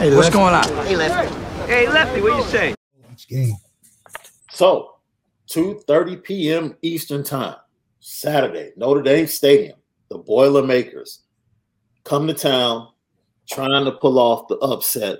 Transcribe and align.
Hey, 0.00 0.16
what's 0.16 0.30
going 0.30 0.54
on? 0.54 0.64
Hey, 0.86 0.96
Lefty. 0.96 1.34
Hey, 1.66 1.86
Lefty, 1.86 2.22
what 2.22 2.34
you 2.34 2.50
say? 2.50 2.74
Each 3.12 3.28
game. 3.28 3.54
So, 4.50 4.96
2:30 5.50 6.24
p.m. 6.24 6.74
Eastern 6.80 7.22
Time, 7.22 7.56
Saturday, 7.98 8.72
Notre 8.78 9.02
Dame 9.02 9.26
Stadium. 9.26 9.78
The 10.08 10.16
Boilermakers 10.16 11.24
come 12.04 12.26
to 12.28 12.32
town, 12.32 12.88
trying 13.46 13.84
to 13.84 13.92
pull 13.92 14.18
off 14.18 14.48
the 14.48 14.56
upset. 14.60 15.18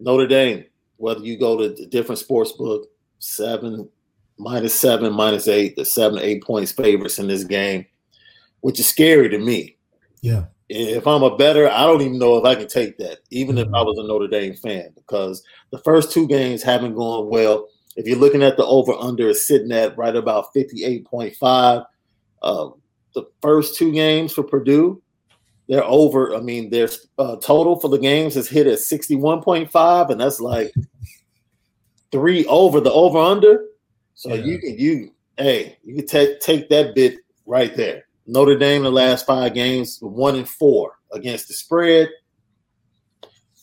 Notre 0.00 0.26
Dame, 0.26 0.64
whether 0.96 1.20
you 1.20 1.38
go 1.38 1.58
to 1.58 1.68
the 1.68 1.84
different 1.84 2.20
sports 2.20 2.52
book, 2.52 2.88
seven, 3.18 3.90
minus 4.38 4.72
seven, 4.72 5.12
minus 5.12 5.48
eight, 5.48 5.76
the 5.76 5.84
seven, 5.84 6.18
eight 6.18 6.42
points 6.42 6.72
favorites 6.72 7.18
in 7.18 7.28
this 7.28 7.44
game, 7.44 7.84
which 8.62 8.80
is 8.80 8.88
scary 8.88 9.28
to 9.28 9.38
me. 9.38 9.76
Yeah. 10.22 10.44
If 10.68 11.06
I'm 11.06 11.22
a 11.22 11.36
bettor, 11.36 11.68
I 11.68 11.84
don't 11.84 12.00
even 12.00 12.18
know 12.18 12.36
if 12.38 12.44
I 12.44 12.54
can 12.54 12.68
take 12.68 12.96
that, 12.98 13.18
even 13.30 13.58
if 13.58 13.68
I 13.74 13.82
was 13.82 13.98
a 13.98 14.02
Notre 14.06 14.28
Dame 14.28 14.54
fan, 14.54 14.92
because 14.94 15.42
the 15.70 15.78
first 15.78 16.10
two 16.10 16.26
games 16.26 16.62
haven't 16.62 16.94
gone 16.94 17.28
well. 17.28 17.68
If 17.96 18.06
you're 18.06 18.18
looking 18.18 18.42
at 18.42 18.56
the 18.56 18.64
over 18.64 18.92
under, 18.94 19.28
it's 19.28 19.46
sitting 19.46 19.72
at 19.72 19.96
right 19.96 20.16
about 20.16 20.46
58.5. 20.56 21.84
Uh, 22.42 22.68
the 23.14 23.24
first 23.42 23.76
two 23.76 23.92
games 23.92 24.32
for 24.32 24.42
Purdue, 24.42 25.00
they're 25.68 25.84
over. 25.84 26.34
I 26.34 26.40
mean, 26.40 26.70
their 26.70 26.88
uh, 27.18 27.36
total 27.36 27.78
for 27.78 27.88
the 27.88 27.98
games 27.98 28.36
is 28.36 28.48
hit 28.48 28.66
at 28.66 28.78
61.5, 28.78 30.10
and 30.10 30.20
that's 30.20 30.40
like 30.40 30.72
three 32.10 32.44
over 32.46 32.80
the 32.80 32.92
over 32.92 33.18
under. 33.18 33.64
So 34.14 34.34
Yeah. 34.34 34.44
you 34.44 34.58
can 34.58 34.78
you 34.78 35.12
hey, 35.36 35.76
you 35.82 35.96
can 35.96 36.06
take 36.06 36.40
take 36.40 36.68
that 36.70 36.94
bit 36.94 37.18
right 37.46 37.74
there. 37.76 38.06
Notre 38.26 38.58
Dame 38.58 38.82
the 38.82 38.90
last 38.90 39.26
five 39.26 39.54
games, 39.54 39.98
one 40.00 40.36
and 40.36 40.48
four 40.48 40.98
against 41.12 41.48
the 41.48 41.54
spread. 41.54 42.08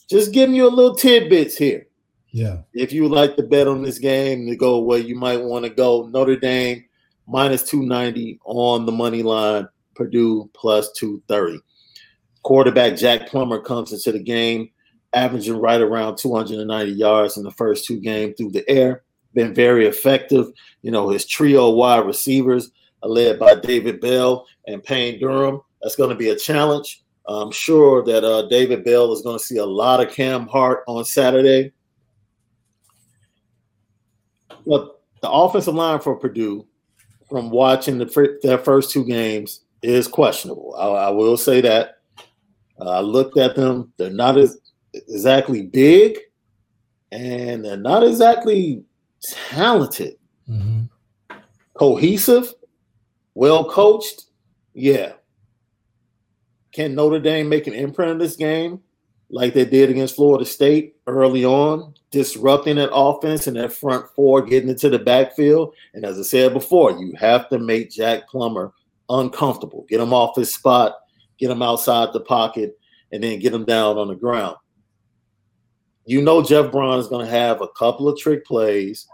Just 0.08 0.32
giving 0.32 0.54
you 0.54 0.68
a 0.68 0.70
little 0.70 0.94
tidbits 0.94 1.56
here. 1.56 1.86
Yeah. 2.30 2.58
If 2.72 2.92
you 2.92 3.02
would 3.02 3.12
like 3.12 3.36
to 3.36 3.42
bet 3.42 3.68
on 3.68 3.82
this 3.82 3.98
game 3.98 4.46
to 4.46 4.56
go 4.56 4.78
where 4.78 4.98
you 4.98 5.14
might 5.14 5.42
want 5.42 5.64
to 5.64 5.70
go, 5.70 6.06
Notre 6.08 6.36
Dame 6.36 6.84
minus 7.26 7.62
290 7.64 8.40
on 8.44 8.86
the 8.86 8.92
money 8.92 9.22
line, 9.22 9.68
Purdue 9.94 10.50
plus 10.54 10.92
230. 10.92 11.60
Quarterback 12.42 12.96
Jack 12.96 13.28
Plummer 13.28 13.60
comes 13.60 13.92
into 13.92 14.12
the 14.12 14.22
game, 14.22 14.70
averaging 15.12 15.58
right 15.58 15.80
around 15.80 16.16
290 16.16 16.92
yards 16.92 17.36
in 17.36 17.44
the 17.44 17.50
first 17.50 17.84
two 17.84 18.00
games 18.00 18.34
through 18.36 18.50
the 18.50 18.68
air. 18.68 19.02
Been 19.34 19.54
very 19.54 19.86
effective. 19.86 20.46
You 20.82 20.90
know, 20.90 21.10
his 21.10 21.26
trio 21.26 21.70
wide 21.70 22.06
receivers 22.06 22.70
led 23.02 23.38
by 23.38 23.54
David 23.54 24.00
Bell 24.00 24.46
and 24.66 24.82
Payne 24.82 25.20
Durham. 25.20 25.60
That's 25.82 25.96
going 25.96 26.10
to 26.10 26.16
be 26.16 26.30
a 26.30 26.36
challenge. 26.36 27.02
I'm 27.26 27.52
sure 27.52 28.04
that 28.04 28.24
uh, 28.24 28.48
David 28.48 28.84
Bell 28.84 29.12
is 29.12 29.22
going 29.22 29.38
to 29.38 29.44
see 29.44 29.58
a 29.58 29.66
lot 29.66 30.00
of 30.00 30.12
Cam 30.12 30.46
Hart 30.46 30.82
on 30.88 31.04
Saturday. 31.04 31.72
But 34.66 35.00
the 35.20 35.30
offensive 35.30 35.74
line 35.74 36.00
for 36.00 36.16
Purdue, 36.16 36.66
from 37.28 37.50
watching 37.50 37.98
the 37.98 38.38
their 38.42 38.58
first 38.58 38.90
two 38.90 39.04
games, 39.04 39.64
is 39.82 40.08
questionable. 40.08 40.74
I, 40.76 40.86
I 40.86 41.10
will 41.10 41.36
say 41.36 41.60
that. 41.60 41.98
Uh, 42.80 42.90
I 42.90 43.00
looked 43.00 43.38
at 43.38 43.54
them; 43.56 43.92
they're 43.96 44.10
not 44.10 44.36
as 44.36 44.58
exactly 44.92 45.62
big, 45.62 46.18
and 47.12 47.64
they're 47.64 47.76
not 47.76 48.04
exactly 48.04 48.84
talented. 49.22 50.16
Mhm. 50.48 50.88
Cohesive, 51.74 52.52
well 53.34 53.68
coached, 53.68 54.24
yeah. 54.74 55.12
Can 56.72 56.94
Notre 56.94 57.20
Dame 57.20 57.48
make 57.48 57.66
an 57.66 57.74
imprint 57.74 58.12
in 58.12 58.18
this 58.18 58.36
game 58.36 58.80
like 59.30 59.54
they 59.54 59.64
did 59.64 59.90
against 59.90 60.16
Florida 60.16 60.44
State 60.44 60.96
early 61.06 61.44
on, 61.44 61.94
disrupting 62.10 62.76
that 62.76 62.92
offense 62.92 63.46
and 63.46 63.56
that 63.56 63.72
front 63.72 64.06
four, 64.14 64.42
getting 64.42 64.70
into 64.70 64.88
the 64.88 64.98
backfield? 64.98 65.74
And 65.94 66.04
as 66.04 66.18
I 66.18 66.22
said 66.22 66.54
before, 66.54 66.92
you 66.92 67.12
have 67.18 67.48
to 67.50 67.58
make 67.58 67.90
Jack 67.90 68.28
Plummer 68.28 68.72
uncomfortable, 69.08 69.84
get 69.88 70.00
him 70.00 70.14
off 70.14 70.36
his 70.36 70.54
spot, 70.54 70.94
get 71.38 71.50
him 71.50 71.62
outside 71.62 72.12
the 72.12 72.20
pocket, 72.20 72.78
and 73.12 73.22
then 73.22 73.38
get 73.38 73.52
him 73.52 73.64
down 73.64 73.98
on 73.98 74.08
the 74.08 74.14
ground. 74.14 74.56
You 76.04 76.22
know, 76.22 76.42
Jeff 76.42 76.72
Brohm 76.72 76.98
is 76.98 77.06
going 77.08 77.24
to 77.24 77.30
have 77.30 77.60
a 77.60 77.68
couple 77.68 78.08
of 78.08 78.18
trick 78.18 78.44
plays. 78.44 79.06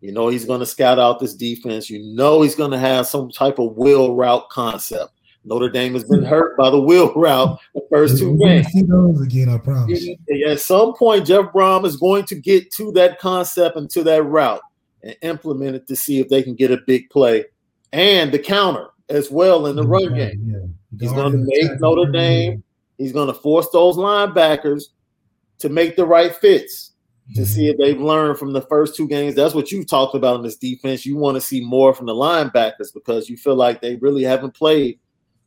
You 0.00 0.12
know, 0.12 0.28
he's 0.28 0.44
going 0.44 0.60
to 0.60 0.66
scout 0.66 0.98
out 0.98 1.18
this 1.18 1.34
defense. 1.34 1.90
You 1.90 2.00
know, 2.14 2.42
he's 2.42 2.54
going 2.54 2.70
to 2.70 2.78
have 2.78 3.06
some 3.06 3.30
type 3.30 3.58
of 3.58 3.76
wheel 3.76 4.14
route 4.14 4.48
concept. 4.48 5.12
Notre 5.44 5.70
Dame 5.70 5.94
has 5.94 6.04
been 6.04 6.22
hurt 6.22 6.56
by 6.56 6.70
the 6.70 6.80
wheel 6.80 7.12
route 7.16 7.58
the 7.74 7.80
first 7.90 8.18
two 8.18 8.36
games. 8.38 8.66
see 8.68 8.82
those 8.82 9.20
again, 9.20 9.48
I 9.48 9.58
promise. 9.58 10.08
At 10.46 10.60
some 10.60 10.94
point, 10.94 11.26
Jeff 11.26 11.46
Brohm 11.52 11.84
is 11.84 11.96
going 11.96 12.24
to 12.26 12.34
get 12.34 12.70
to 12.74 12.92
that 12.92 13.18
concept 13.18 13.76
and 13.76 13.88
to 13.90 14.04
that 14.04 14.22
route 14.24 14.60
and 15.02 15.16
implement 15.22 15.76
it 15.76 15.86
to 15.88 15.96
see 15.96 16.20
if 16.20 16.28
they 16.28 16.42
can 16.42 16.54
get 16.54 16.70
a 16.70 16.78
big 16.86 17.08
play 17.10 17.44
and 17.92 18.30
the 18.32 18.38
counter 18.38 18.88
as 19.08 19.30
well 19.30 19.66
in 19.66 19.76
the 19.76 19.86
run 19.86 20.14
game. 20.14 20.42
Yeah. 20.44 20.98
He's 21.00 21.12
going 21.12 21.32
to 21.32 21.38
make 21.38 21.80
Notre 21.80 22.10
Dame. 22.10 22.62
He's 22.98 23.12
going 23.12 23.28
to 23.28 23.34
force 23.34 23.68
those 23.72 23.96
linebackers 23.96 24.84
to 25.60 25.68
make 25.68 25.96
the 25.96 26.06
right 26.06 26.34
fits 26.34 26.92
to 27.34 27.42
Mhm. 27.42 27.46
see 27.46 27.68
if 27.68 27.76
they've 27.76 28.00
learned 28.00 28.38
from 28.38 28.52
the 28.52 28.62
first 28.62 28.94
two 28.96 29.06
games. 29.06 29.34
That's 29.34 29.54
what 29.54 29.70
you've 29.70 29.86
talked 29.86 30.14
about 30.14 30.36
in 30.36 30.42
this 30.42 30.56
defense. 30.56 31.04
You 31.04 31.16
want 31.16 31.34
to 31.36 31.40
see 31.40 31.60
more 31.60 31.92
from 31.92 32.06
the 32.06 32.14
linebackers 32.14 32.92
because 32.94 33.28
you 33.28 33.36
feel 33.36 33.54
like 33.54 33.80
they 33.82 33.96
really 33.96 34.22
haven't 34.22 34.54
played 34.54 34.98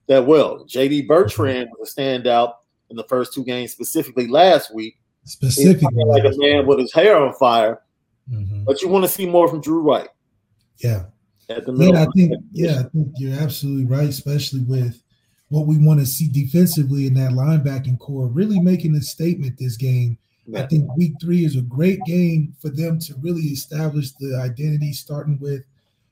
that 0.08 0.26
well. 0.28 0.64
JD 0.66 1.08
Bertrand 1.08 1.70
was 1.80 1.94
a 1.98 2.02
standout 2.02 2.54
in 2.90 2.98
the 2.98 3.04
first 3.06 3.34
two 3.34 3.44
games, 3.44 3.72
specifically 3.72 4.28
last 4.28 4.74
week. 4.74 4.98
Specifically 5.24 6.04
like 6.06 6.24
a 6.26 6.36
man 6.38 6.66
with 6.68 6.80
his 6.80 6.92
hair 6.94 7.16
on 7.18 7.34
fire. 7.34 7.82
Mhm. 8.32 8.66
But 8.66 8.82
you 8.82 8.90
want 8.90 9.06
to 9.06 9.10
see 9.10 9.26
more 9.26 9.48
from 9.48 9.62
Drew 9.62 9.84
White 9.84 10.10
Yeah. 10.80 11.06
at 11.50 11.66
the 11.66 11.72
middle. 11.72 11.94
Yeah, 11.96 12.02
I 12.04 12.08
think 12.16 12.34
yeah, 12.52 12.80
I 12.80 12.84
think 12.84 13.08
you're 13.18 13.40
absolutely 13.40 13.86
right, 13.86 14.10
especially 14.10 14.62
with 14.62 15.02
what 15.50 15.68
we 15.68 15.78
want 15.78 16.00
to 16.00 16.06
see 16.06 16.28
defensively 16.28 17.08
in 17.08 17.14
that 17.16 17.32
linebacking 17.34 18.00
corps, 18.00 18.28
really 18.28 18.60
making 18.60 18.96
a 18.96 19.02
statement 19.02 19.58
this 19.58 19.78
game. 19.78 20.18
I 20.56 20.68
think 20.68 20.96
week 20.98 21.14
three 21.22 21.46
is 21.46 21.56
a 21.56 21.62
great 21.62 22.04
game 22.06 22.56
for 22.60 22.70
them 22.70 23.00
to 23.00 23.16
really 23.22 23.44
establish 23.44 24.12
the 24.14 24.36
identity, 24.38 24.92
starting 24.92 25.40
with 25.40 25.64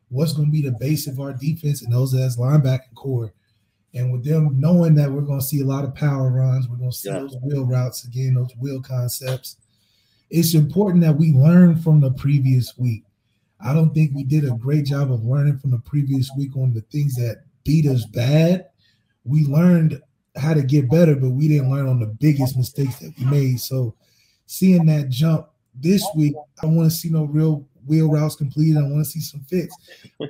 what's 0.09 0.33
going 0.33 0.47
to 0.47 0.51
be 0.51 0.61
the 0.61 0.71
base 0.79 1.07
of 1.07 1.19
our 1.19 1.33
defense 1.33 1.81
and 1.81 1.91
those 1.91 2.13
as 2.13 2.37
linebacking 2.37 2.93
corps. 2.95 3.33
And 3.93 4.11
with 4.11 4.23
them 4.23 4.59
knowing 4.59 4.93
that 4.95 5.11
we're 5.11 5.21
going 5.21 5.39
to 5.39 5.45
see 5.45 5.61
a 5.61 5.65
lot 5.65 5.83
of 5.83 5.95
power 5.95 6.29
runs, 6.29 6.67
we're 6.67 6.77
going 6.77 6.91
to 6.91 6.97
see 6.97 7.09
Yeah. 7.09 7.19
those 7.19 7.37
wheel 7.41 7.65
routes 7.65 8.05
again, 8.05 8.35
those 8.35 8.53
wheel 8.59 8.81
concepts. 8.81 9.57
It's 10.29 10.53
important 10.53 11.03
that 11.03 11.17
we 11.17 11.31
learn 11.31 11.75
from 11.75 11.99
the 11.99 12.11
previous 12.11 12.77
week. 12.77 13.03
I 13.59 13.73
don't 13.73 13.93
think 13.93 14.11
we 14.13 14.23
did 14.23 14.45
a 14.45 14.51
great 14.51 14.85
job 14.85 15.11
of 15.11 15.25
learning 15.25 15.57
from 15.57 15.71
the 15.71 15.79
previous 15.79 16.29
week 16.37 16.55
on 16.55 16.73
the 16.73 16.81
things 16.91 17.15
that 17.15 17.43
beat 17.63 17.87
us 17.87 18.05
bad. 18.05 18.67
We 19.25 19.43
learned 19.45 20.01
how 20.35 20.53
to 20.53 20.61
get 20.61 20.89
better, 20.89 21.15
but 21.15 21.31
we 21.31 21.47
didn't 21.47 21.71
learn 21.71 21.89
on 21.89 21.99
the 21.99 22.05
biggest 22.05 22.55
mistakes 22.55 22.99
that 22.99 23.13
we 23.17 23.25
made. 23.25 23.59
So 23.59 23.95
seeing 24.49 24.83
that 24.87 25.09
jump 25.09 25.47
this 25.75 26.03
week, 26.15 26.33
I 26.63 26.65
want 26.65 26.89
to 26.89 26.95
see 26.95 27.09
no 27.09 27.25
real 27.25 27.67
wheel 27.85 28.09
routes 28.09 28.35
completed. 28.35 28.77
I 28.77 28.81
want 28.81 29.05
to 29.05 29.09
see 29.09 29.21
some 29.21 29.41
fits. 29.41 29.75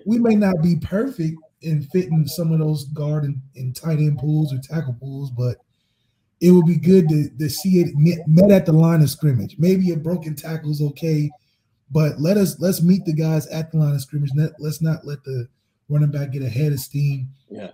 We 0.05 0.19
may 0.19 0.35
not 0.35 0.61
be 0.61 0.75
perfect 0.75 1.37
in 1.61 1.83
fitting 1.83 2.27
some 2.27 2.51
of 2.51 2.59
those 2.59 2.83
guard 2.89 3.23
and, 3.23 3.41
and 3.55 3.73
tight 3.73 3.99
end 3.99 4.19
pools 4.19 4.53
or 4.53 4.57
tackle 4.57 4.97
pools, 4.99 5.31
but 5.31 5.57
it 6.41 6.51
would 6.51 6.65
be 6.65 6.75
good 6.75 7.07
to, 7.07 7.29
to 7.29 7.49
see 7.49 7.79
it 7.79 7.95
met, 7.95 8.51
at 8.51 8.65
the 8.65 8.73
line 8.73 9.01
of 9.01 9.09
scrimmage. 9.09 9.55
Maybe 9.57 9.91
a 9.91 9.97
broken 9.97 10.35
tackle 10.35 10.71
is 10.71 10.81
okay, 10.81 11.29
but 11.89 12.19
let 12.19 12.35
us 12.35 12.59
let's 12.59 12.81
meet 12.81 13.05
the 13.05 13.13
guys 13.13 13.47
at 13.47 13.71
the 13.71 13.77
line 13.77 13.95
of 13.95 14.01
scrimmage. 14.01 14.31
Let, 14.35 14.51
let's 14.59 14.81
not 14.81 15.05
let 15.05 15.23
the 15.23 15.47
running 15.87 16.11
back 16.11 16.33
get 16.33 16.43
ahead 16.43 16.73
of 16.73 16.79
steam. 16.81 17.29
Yeah. 17.49 17.71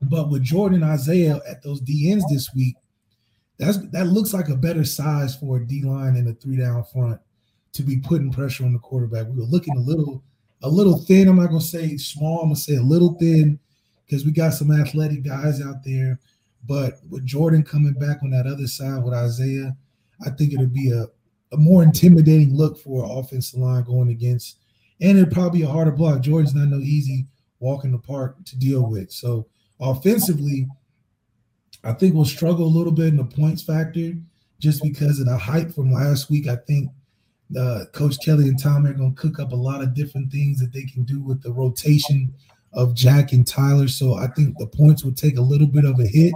But 0.00 0.30
with 0.30 0.42
Jordan 0.42 0.82
Isaiah 0.82 1.40
at 1.46 1.62
those 1.62 1.82
DNs 1.82 2.22
this 2.30 2.48
week, 2.54 2.76
that's 3.62 3.78
that 3.90 4.08
looks 4.08 4.34
like 4.34 4.48
a 4.48 4.56
better 4.56 4.84
size 4.84 5.36
for 5.36 5.58
a 5.58 5.66
D 5.66 5.82
line 5.82 6.16
and 6.16 6.28
a 6.28 6.34
three 6.34 6.56
down 6.56 6.82
front 6.84 7.20
to 7.72 7.82
be 7.82 7.98
putting 7.98 8.32
pressure 8.32 8.64
on 8.64 8.72
the 8.72 8.78
quarterback. 8.78 9.28
We 9.28 9.36
were 9.36 9.44
looking 9.44 9.76
a 9.76 9.80
little 9.80 10.22
a 10.62 10.68
little 10.68 10.98
thin. 10.98 11.28
I'm 11.28 11.36
not 11.36 11.46
gonna 11.46 11.60
say 11.60 11.96
small. 11.96 12.40
I'm 12.40 12.46
gonna 12.48 12.56
say 12.56 12.76
a 12.76 12.82
little 12.82 13.14
thin 13.14 13.58
because 14.04 14.24
we 14.24 14.32
got 14.32 14.54
some 14.54 14.72
athletic 14.72 15.22
guys 15.22 15.62
out 15.62 15.84
there. 15.84 16.18
But 16.66 17.00
with 17.08 17.24
Jordan 17.24 17.62
coming 17.62 17.92
back 17.94 18.22
on 18.22 18.30
that 18.30 18.46
other 18.46 18.66
side 18.66 19.02
with 19.02 19.14
Isaiah, 19.14 19.76
I 20.24 20.30
think 20.30 20.52
it'll 20.52 20.66
be 20.66 20.90
a, 20.90 21.06
a 21.52 21.56
more 21.56 21.82
intimidating 21.82 22.54
look 22.54 22.78
for 22.78 23.04
an 23.04 23.10
offensive 23.10 23.58
line 23.58 23.84
going 23.84 24.10
against, 24.10 24.58
and 25.00 25.18
it'd 25.18 25.32
probably 25.32 25.60
be 25.60 25.64
a 25.64 25.70
harder 25.70 25.92
block. 25.92 26.20
Jordan's 26.20 26.54
not 26.54 26.68
no 26.68 26.78
easy 26.78 27.26
walk 27.60 27.84
in 27.84 27.92
the 27.92 27.98
park 27.98 28.36
to 28.46 28.58
deal 28.58 28.88
with. 28.88 29.12
So 29.12 29.46
offensively, 29.80 30.68
I 31.84 31.92
think 31.92 32.14
we'll 32.14 32.24
struggle 32.24 32.66
a 32.66 32.76
little 32.76 32.92
bit 32.92 33.08
in 33.08 33.16
the 33.16 33.24
points 33.24 33.62
factor 33.62 34.12
just 34.60 34.82
because 34.82 35.18
of 35.18 35.26
the 35.26 35.36
hype 35.36 35.72
from 35.72 35.92
last 35.92 36.30
week. 36.30 36.46
I 36.46 36.56
think 36.56 36.90
uh, 37.58 37.84
Coach 37.92 38.16
Kelly 38.24 38.48
and 38.48 38.58
Tom 38.58 38.86
are 38.86 38.92
going 38.92 39.14
to 39.14 39.20
cook 39.20 39.40
up 39.40 39.52
a 39.52 39.56
lot 39.56 39.82
of 39.82 39.94
different 39.94 40.30
things 40.30 40.60
that 40.60 40.72
they 40.72 40.84
can 40.84 41.02
do 41.02 41.20
with 41.20 41.42
the 41.42 41.52
rotation 41.52 42.32
of 42.72 42.94
Jack 42.94 43.32
and 43.32 43.46
Tyler. 43.46 43.88
So 43.88 44.14
I 44.14 44.28
think 44.28 44.56
the 44.58 44.66
points 44.66 45.04
will 45.04 45.12
take 45.12 45.36
a 45.36 45.42
little 45.42 45.66
bit 45.66 45.84
of 45.84 45.98
a 45.98 46.06
hit, 46.06 46.32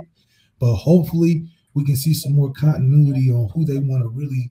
but 0.59 0.75
hopefully 0.75 1.47
we 1.75 1.85
can 1.85 1.97
see 1.97 2.13
some 2.13 2.35
more 2.35 2.53
continuity 2.53 3.31
on 3.31 3.49
who 3.51 3.65
they 3.65 3.79
want 3.79 4.03
to 4.03 4.09
really 4.09 4.51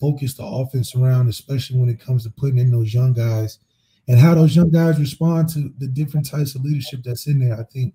focus 0.00 0.34
the 0.34 0.44
offense 0.44 0.94
around, 0.94 1.28
especially 1.28 1.78
when 1.78 1.88
it 1.88 2.00
comes 2.00 2.24
to 2.24 2.30
putting 2.30 2.58
in 2.58 2.70
those 2.70 2.92
young 2.92 3.12
guys 3.12 3.58
and 4.06 4.18
how 4.18 4.34
those 4.34 4.54
young 4.54 4.70
guys 4.70 5.00
respond 5.00 5.48
to 5.48 5.72
the 5.78 5.88
different 5.88 6.28
types 6.28 6.54
of 6.54 6.62
leadership 6.62 7.00
that's 7.02 7.26
in 7.26 7.38
there. 7.38 7.58
I 7.58 7.64
think 7.64 7.94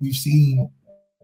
we've 0.00 0.14
seen 0.14 0.70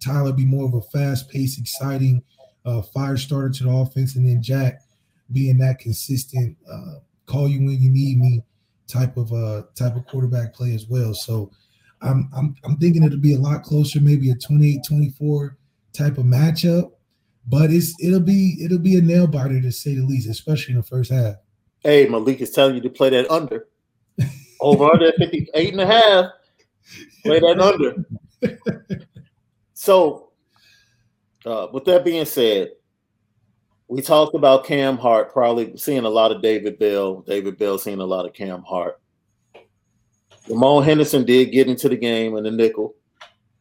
Tyler 0.03 0.33
be 0.33 0.45
more 0.45 0.67
of 0.67 0.75
a 0.75 0.83
fast-paced, 0.83 1.59
exciting 1.59 2.23
uh, 2.65 2.83
fire 2.83 3.17
starter 3.17 3.51
to 3.51 3.65
the 3.65 3.71
offense, 3.71 4.17
and 4.17 4.27
then 4.27 4.43
Jack 4.43 4.81
being 5.33 5.59
that 5.59 5.79
consistent, 5.79 6.57
uh, 6.71 6.97
call 7.27 7.49
you 7.49 7.59
when 7.59 7.81
you 7.81 7.91
need 7.91 8.19
me 8.19 8.43
type 8.87 9.17
of 9.17 9.33
uh 9.33 9.63
type 9.75 9.97
of 9.97 10.07
quarterback 10.07 10.53
play 10.53 10.75
as 10.75 10.87
well. 10.89 11.15
So 11.15 11.51
I'm 12.03 12.29
I'm 12.37 12.55
I'm 12.65 12.77
thinking 12.77 13.03
it'll 13.03 13.19
be 13.19 13.35
a 13.35 13.39
lot 13.39 13.63
closer, 13.63 14.01
maybe 14.01 14.31
a 14.31 14.35
28-24 14.35 15.57
type 15.93 16.19
of 16.19 16.25
matchup. 16.25 16.93
But 17.47 17.71
it's 17.71 17.95
it'll 18.03 18.21
be 18.21 18.59
it'll 18.63 18.79
be 18.79 18.99
a 18.99 19.03
nail 19.03 19.27
biter 19.27 19.61
to 19.61 19.73
say 19.73 19.95
the 19.95 20.03
least, 20.03 20.29
especially 20.29 20.73
in 20.73 20.81
the 20.81 20.87
first 20.87 21.11
half. 21.13 21.37
Hey, 21.81 22.07
Malik 22.07 22.41
is 22.41 22.51
telling 22.51 22.77
you 22.77 22.81
to 22.83 22.91
play 22.91 23.11
that 23.11 23.31
under. 23.31 23.69
Over 24.61 24.85
under 24.85 25.13
58 25.19 25.73
and 25.73 25.81
a 25.81 25.87
half. 25.87 26.27
Play 27.23 27.41
that 27.41 27.61
under. 27.61 28.07
so 29.85 30.31
uh, 31.45 31.67
with 31.71 31.85
that 31.85 32.07
being 32.07 32.25
said, 32.25 32.71
we 33.87 34.01
talked 34.01 34.35
about 34.35 34.65
Cam 34.65 34.97
Hart 34.97 35.31
probably 35.31 35.77
seeing 35.77 36.07
a 36.07 36.09
lot 36.09 36.33
of 36.33 36.41
David 36.41 36.79
Bell. 36.79 37.21
David 37.21 37.59
Bell 37.59 37.77
seeing 37.77 38.01
a 38.01 38.05
lot 38.05 38.25
of 38.25 38.33
Cam 38.33 38.63
Hart. 38.63 38.99
Ramon 40.49 40.85
Henderson 40.85 41.27
did 41.27 41.53
get 41.53 41.69
into 41.69 41.91
the 41.91 41.99
game 41.99 42.35
in 42.39 42.45
the 42.45 42.51
nickel. 42.51 42.95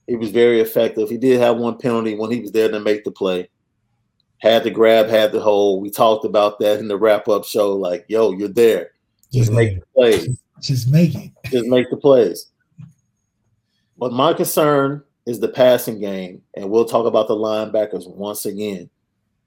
He 0.07 0.15
was 0.15 0.31
very 0.31 0.61
effective. 0.61 1.09
He 1.09 1.17
did 1.17 1.41
have 1.41 1.57
one 1.57 1.77
penalty 1.77 2.15
when 2.15 2.31
he 2.31 2.39
was 2.39 2.53
there 2.53 2.71
to 2.71 2.79
make 2.79 3.03
the 3.03 3.11
play. 3.11 3.49
Had 4.37 4.63
the 4.63 4.71
grab, 4.71 5.07
had 5.07 5.33
the 5.33 5.41
hold. 5.41 5.81
We 5.81 5.89
talked 5.89 6.23
about 6.23 6.57
that 6.59 6.79
in 6.79 6.87
the 6.87 6.97
wrap 6.97 7.27
up 7.27 7.43
show. 7.43 7.75
Like, 7.75 8.05
yo, 8.07 8.31
you're 8.31 8.47
there. 8.47 8.91
Just 9.33 9.51
make 9.51 9.77
the 9.77 9.85
plays. 9.93 10.39
Just 10.61 10.89
make 10.89 11.15
it. 11.15 11.31
Just 11.51 11.65
make 11.65 11.89
the 11.89 11.97
plays. 11.97 12.47
But 13.97 14.13
my 14.13 14.33
concern 14.33 15.03
is 15.25 15.39
the 15.39 15.47
passing 15.47 15.99
game, 15.99 16.41
and 16.55 16.69
we'll 16.69 16.85
talk 16.85 17.05
about 17.05 17.27
the 17.27 17.35
linebackers 17.35 18.07
once 18.09 18.45
again. 18.45 18.89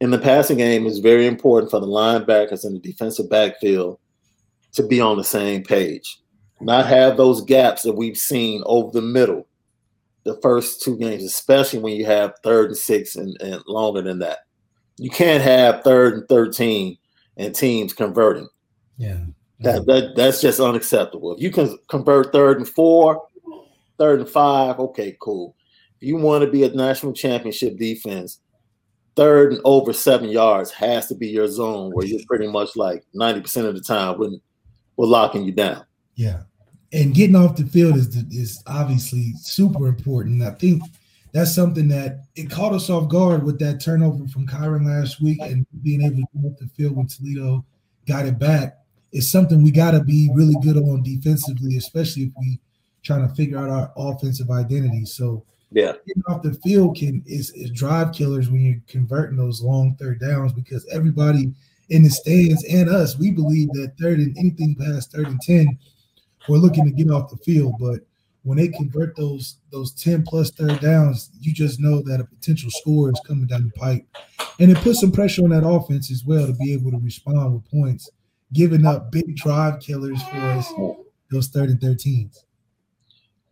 In 0.01 0.11
the 0.11 0.19
passing 0.19 0.59
game, 0.59 0.87
it's 0.87 0.99
very 0.99 1.27
important 1.27 1.71
for 1.71 1.81
the 1.81 1.87
linebackers 1.87 2.65
and 2.65 2.77
the 2.77 2.81
defensive 2.81 3.31
backfield 3.31 3.99
to 4.73 4.87
be 4.87 5.01
on 5.01 5.17
the 5.17 5.25
same 5.25 5.63
page, 5.63 6.19
not 6.61 6.87
have 6.87 7.17
those 7.17 7.43
gaps 7.43 7.83
that 7.83 7.95
we've 7.95 8.17
seen 8.17 8.63
over 8.67 8.91
the 8.93 9.03
middle 9.03 9.47
the 10.27 10.39
first 10.43 10.83
two 10.83 10.99
games, 10.99 11.23
especially 11.23 11.79
when 11.79 11.95
you 11.95 12.05
have 12.05 12.35
third 12.43 12.67
and 12.67 12.77
six 12.77 13.17
and, 13.17 13.41
and 13.41 13.63
longer 13.67 14.03
than 14.03 14.19
that. 14.19 14.41
You 14.99 15.09
can't 15.09 15.43
have 15.43 15.83
third 15.83 16.15
and 16.15 16.29
13 16.29 16.99
and 17.37 17.55
teams 17.55 17.93
converting. 17.93 18.49
Yeah. 18.99 19.21
That, 19.61 19.87
that 19.87 20.13
that's 20.17 20.43
just 20.43 20.61
unacceptable. 20.61 21.35
If 21.35 21.41
you 21.41 21.51
can 21.51 21.79
convert 21.89 22.33
third 22.33 22.59
and 22.59 22.69
four, 22.69 23.27
third 23.99 24.21
and 24.21 24.29
five, 24.29 24.79
okay, 24.79 25.17
cool. 25.21 25.56
You 26.01 26.17
want 26.17 26.45
to 26.45 26.51
be 26.51 26.65
a 26.65 26.71
national 26.71 27.13
championship 27.13 27.79
defense, 27.79 28.41
third 29.17 29.53
and 29.53 29.61
over 29.65 29.93
seven 29.93 30.29
yards 30.29 30.71
has 30.71 31.09
to 31.09 31.15
be 31.15 31.29
your 31.29 31.49
zone 31.49 31.91
where 31.93 32.07
you're 32.07 32.21
pretty 32.27 32.47
much 32.47 32.77
like 32.77 33.05
90% 33.15 33.67
of 33.67 33.75
the 33.75 33.81
time 33.81 34.19
when 34.19 34.41
we're 34.97 35.07
locking 35.07 35.45
you 35.45 35.53
down. 35.53 35.85
Yeah. 36.15 36.43
And 36.93 37.15
getting 37.15 37.37
off 37.37 37.57
the 37.57 37.67
field 37.67 37.97
is 37.97 38.15
is 38.31 38.63
obviously 38.67 39.33
super 39.41 39.89
important. 39.89 40.43
I 40.43 40.51
think 40.51 40.83
that's 41.33 41.55
something 41.55 41.89
that 41.89 42.25
it 42.37 42.51
caught 42.51 42.73
us 42.73 42.89
off 42.89 43.09
guard 43.09 43.43
with 43.43 43.59
that 43.59 43.81
turnover 43.81 44.27
from 44.29 44.47
Kyren 44.47 44.87
last 44.87 45.21
week 45.21 45.41
and 45.41 45.67
being 45.83 46.03
able 46.03 46.17
to 46.17 46.27
get 46.35 46.51
off 46.51 46.59
the 46.59 46.69
field 46.69 46.97
when 46.97 47.07
Toledo 47.07 47.65
got 48.07 48.27
it 48.27 48.39
back. 48.39 48.79
It's 49.13 49.31
something 49.31 49.63
we 49.63 49.71
got 49.71 49.91
to 49.93 50.03
be 50.03 50.31
really 50.35 50.57
good 50.63 50.77
on 50.77 51.03
defensively, 51.03 51.77
especially 51.77 52.25
if 52.25 52.33
we 52.39 52.61
trying 53.03 53.29
to 53.29 53.35
figure 53.35 53.59
out 53.59 53.71
our 53.71 53.93
offensive 53.97 54.51
identity. 54.51 55.05
So 55.05 55.45
yeah, 55.77 55.93
getting 56.07 56.23
off 56.27 56.41
the 56.41 56.55
field 56.55 56.97
can 56.97 57.23
is, 57.27 57.51
is 57.51 57.71
drive 57.71 58.15
killers 58.15 58.49
when 58.49 58.63
you're 58.63 58.81
converting 58.89 59.37
those 59.37 59.61
long 59.61 59.95
third 59.97 60.21
downs 60.21 60.55
because 60.55 60.89
everybody 60.91 61.53
in 61.91 62.03
the 62.03 62.09
stands 62.09 62.65
and 62.65 62.89
us, 62.89 63.19
we 63.19 63.31
believe 63.31 63.69
that 63.75 63.93
third 64.01 64.19
and 64.19 64.35
anything 64.39 64.75
past 64.75 65.13
third 65.13 65.27
and 65.27 65.39
ten, 65.43 65.79
we're 66.49 66.57
looking 66.57 66.87
to 66.87 66.91
get 66.91 67.11
off 67.11 67.29
the 67.29 67.37
field. 67.37 67.75
But 67.79 68.01
when 68.43 68.57
they 68.57 68.69
convert 68.69 69.17
those 69.17 69.59
those 69.71 69.93
10 69.93 70.23
plus 70.23 70.51
third 70.51 70.81
downs, 70.81 71.31
you 71.41 71.53
just 71.53 71.79
know 71.79 72.01
that 72.01 72.21
a 72.21 72.25
potential 72.25 72.71
score 72.71 73.11
is 73.11 73.21
coming 73.27 73.47
down 73.47 73.65
the 73.65 73.79
pipe. 73.79 74.07
And 74.59 74.71
it 74.71 74.79
puts 74.79 75.01
some 75.01 75.13
pressure 75.13 75.43
on 75.43 75.51
that 75.51 75.69
offense 75.69 76.11
as 76.11 76.25
well 76.25 76.47
to 76.47 76.55
be 76.55 76.73
able 76.73 76.91
to 76.93 76.99
respond 76.99 77.53
with 77.53 77.71
points, 77.71 78.09
giving 78.55 78.87
up 78.87 79.13
big 79.13 79.37
drive 79.37 79.81
killers 79.81 80.23
for 80.23 80.39
us, 80.39 80.73
those 81.31 81.49
third 81.49 81.69
and 81.69 81.81
13s. 81.81 82.46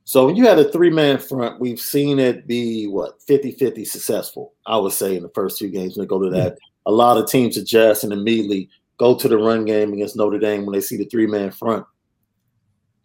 So 0.05 0.27
when 0.27 0.37
you 0.37 0.47
had 0.47 0.59
a 0.59 0.71
three 0.71 0.91
man 0.91 1.19
front, 1.19 1.61
we've 1.61 1.81
seen 1.81 2.19
it 2.19 2.47
be 2.47 2.87
what 2.87 3.23
50 3.23 3.53
50 3.53 3.85
successful, 3.85 4.53
I 4.67 4.77
would 4.77 4.93
say, 4.93 5.17
in 5.17 5.23
the 5.23 5.31
first 5.31 5.59
two 5.59 5.71
games. 5.71 5.97
When 5.97 6.05
they 6.05 6.09
go 6.09 6.23
to 6.23 6.31
that, 6.31 6.53
mm-hmm. 6.53 6.87
a 6.87 6.93
lot 6.93 7.17
of 7.17 7.29
teams 7.29 7.57
adjust 7.57 8.05
and 8.05 8.13
immediately 8.13 8.69
go 8.99 9.17
to 9.17 9.29
the 9.29 9.39
run 9.39 9.65
game 9.65 9.93
against 9.95 10.17
Notre 10.17 10.39
Dame 10.39 10.67
when 10.67 10.75
they 10.75 10.83
see 10.83 10.99
the 10.99 11.07
three 11.07 11.27
man 11.27 11.51
front. 11.51 11.87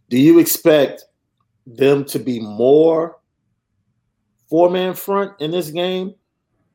Do 0.10 0.19
you 0.19 0.40
expect 0.40 1.06
them 1.66 2.04
to 2.06 2.19
be 2.19 2.40
more 2.42 3.18
four 4.50 4.69
man 4.69 4.94
front 4.94 5.40
in 5.40 5.52
this 5.52 5.72
game? 5.72 6.16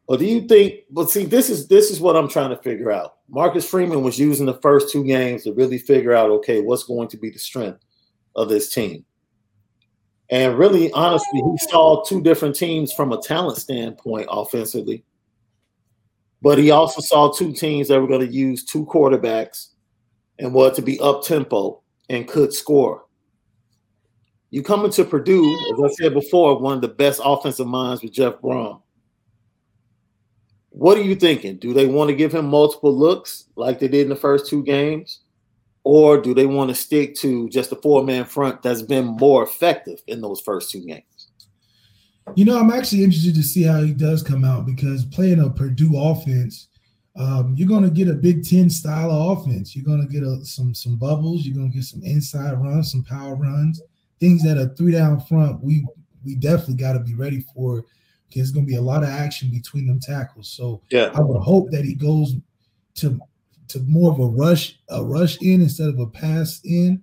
Or 0.07 0.17
do 0.17 0.25
you 0.25 0.47
think, 0.47 0.81
but 0.91 1.11
see, 1.11 1.25
this 1.25 1.51
is 1.51 1.69
this 1.69 1.91
is 1.91 2.01
what 2.01 2.17
I'm 2.17 2.29
trying 2.29 2.51
to 2.51 2.63
figure 2.63 2.91
out. 2.91 3.17
Marcus 3.29 3.69
Freeman 3.69 4.03
was 4.03 4.19
using 4.19 4.47
the 4.47 4.61
first 4.61 4.91
two 4.91 5.05
games 5.05 5.45
to 5.45 5.53
really 5.53 5.79
figure 5.79 6.15
out, 6.15 6.31
okay, 6.31 6.61
what's 6.61 6.85
going 6.85 7.09
to 7.09 7.17
be 7.17 7.31
the 7.31 7.39
strength 7.39 7.81
of 8.37 8.49
this 8.49 8.73
team. 8.73 9.05
And 10.31 10.59
really, 10.59 10.91
honestly, 10.93 11.41
he 11.41 11.59
saw 11.69 12.03
two 12.03 12.23
different 12.23 12.57
teams 12.57 12.93
from 12.93 13.13
a 13.13 13.21
talent 13.21 13.59
standpoint 13.59 14.27
offensively. 14.31 15.05
But 16.41 16.59
he 16.59 16.71
also 16.71 17.01
saw 17.01 17.31
two 17.31 17.53
teams 17.53 17.89
that 17.89 18.01
were 18.01 18.07
going 18.07 18.27
to 18.27 18.33
use 18.33 18.65
two 18.65 18.87
quarterbacks 18.87 19.69
and 20.39 20.53
what 20.53 20.75
to 20.75 20.83
be 20.83 20.99
up 21.01 21.25
tempo 21.25 21.83
and 22.09 22.29
could 22.29 22.53
score. 22.53 23.05
You 24.51 24.63
come 24.63 24.85
into 24.85 25.05
Purdue, 25.05 25.53
as 25.73 25.83
I 25.83 25.95
said 25.95 26.15
before, 26.15 26.59
one 26.59 26.77
of 26.77 26.81
the 26.81 26.89
best 26.89 27.21
offensive 27.25 27.67
minds 27.67 28.03
with 28.03 28.13
Jeff 28.13 28.35
Brohm. 28.41 28.81
What 30.71 30.99
are 30.99 31.03
you 31.03 31.17
thinking? 31.17 31.57
Do 31.57 31.73
they 31.73 31.87
want 31.87 32.11
to 32.11 32.17
give 32.17 32.35
him 32.35 32.47
multiple 32.47 32.97
looks 32.97 33.47
like 33.57 33.79
they 33.79 33.89
did 33.89 34.03
in 34.03 34.09
the 34.11 34.17
first 34.17 34.47
two 34.47 34.63
games? 34.63 35.21
Or 35.85 36.19
do 36.19 36.35
they 36.35 36.47
want 36.47 36.71
to 36.71 36.75
stick 36.75 37.15
to 37.17 37.49
just 37.51 37.71
a 37.71 37.77
four 37.77 38.03
man 38.03 38.25
front 38.25 38.63
that's 38.63 38.83
been 38.83 39.05
more 39.05 39.43
effective 39.45 40.01
in 40.07 40.21
those 40.21 40.41
first 40.41 40.71
two 40.71 40.85
games? 40.85 41.29
You 42.35 42.47
know, 42.47 42.59
I'm 42.59 42.71
actually 42.71 43.05
interested 43.05 43.35
to 43.35 43.43
see 43.43 43.63
how 43.63 43.83
he 43.83 43.93
does 43.93 44.23
come 44.23 44.45
out 44.45 44.65
because 44.65 45.05
playing 45.05 45.41
a 45.41 45.51
Purdue 45.51 45.93
offense, 45.95 46.69
um, 47.17 47.55
you're 47.55 47.69
going 47.69 47.85
to 47.85 47.91
get 47.91 48.09
a 48.09 48.15
Big 48.15 48.49
Ten 48.49 48.71
style 48.71 49.11
of 49.11 49.39
offense. 49.39 49.77
You're 49.77 49.85
going 49.85 50.01
to 50.01 50.13
get 50.13 50.23
a, 50.23 50.43
some 50.45 50.75
some 50.75 50.97
bubbles. 50.97 51.45
You're 51.45 51.55
going 51.55 51.71
to 51.71 51.77
get 51.77 51.85
some 51.85 52.03
inside 52.03 52.55
runs, 52.55 52.91
some 52.91 53.05
power 53.05 53.35
runs, 53.37 53.83
things 54.21 54.43
that 54.43 54.59
a 54.59 54.69
three 54.75 54.93
down 54.93 55.21
front 55.21 55.63
we 55.63 55.87
we 56.25 56.35
definitely 56.35 56.77
got 56.77 56.95
to 56.95 57.01
be 57.01 57.15
ready 57.15 57.45
for 57.55 57.85
because 58.29 58.51
there's 58.51 58.51
going 58.53 58.67
to 58.67 58.71
be 58.71 58.79
a 58.79 58.83
lot 58.83 59.03
of 59.03 59.11
action 59.11 59.51
between 59.51 59.87
them 59.87 60.01
tackles. 60.01 60.49
So 60.49 60.81
yeah, 60.91 61.11
I 61.15 61.21
would 61.21 61.43
hope 61.43 61.71
that 61.71 61.85
he 61.85 61.95
goes 61.95 62.35
to 62.97 63.21
to 63.69 63.81
more 63.81 64.13
of 64.13 64.19
a 64.19 64.27
rush, 64.27 64.79
a 64.89 65.03
rush 65.03 65.41
in 65.41 65.63
instead 65.63 65.89
of 65.89 65.99
a 65.99 66.07
pass 66.07 66.61
in, 66.65 67.03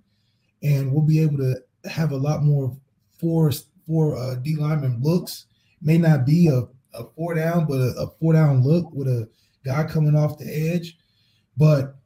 and 0.62 0.92
we'll 0.92 1.02
be 1.02 1.20
able 1.20 1.38
to 1.38 1.56
have 1.90 2.12
a 2.12 2.16
lot 2.16 2.42
more 2.42 2.76
four 3.18 3.52
four 3.86 4.16
uh, 4.16 4.36
D 4.36 4.56
lineman 4.56 5.00
looks. 5.02 5.46
May 5.80 5.98
not 5.98 6.24
be 6.24 6.48
a, 6.48 6.62
a 6.94 7.04
four 7.16 7.34
down, 7.34 7.66
but 7.66 7.80
a, 7.80 7.94
a 7.98 8.06
four 8.18 8.32
down 8.32 8.62
look 8.62 8.92
with 8.92 9.08
a 9.08 9.28
guy 9.64 9.84
coming 9.84 10.16
off 10.16 10.38
the 10.38 10.46
edge. 10.46 10.96
But 11.56 11.96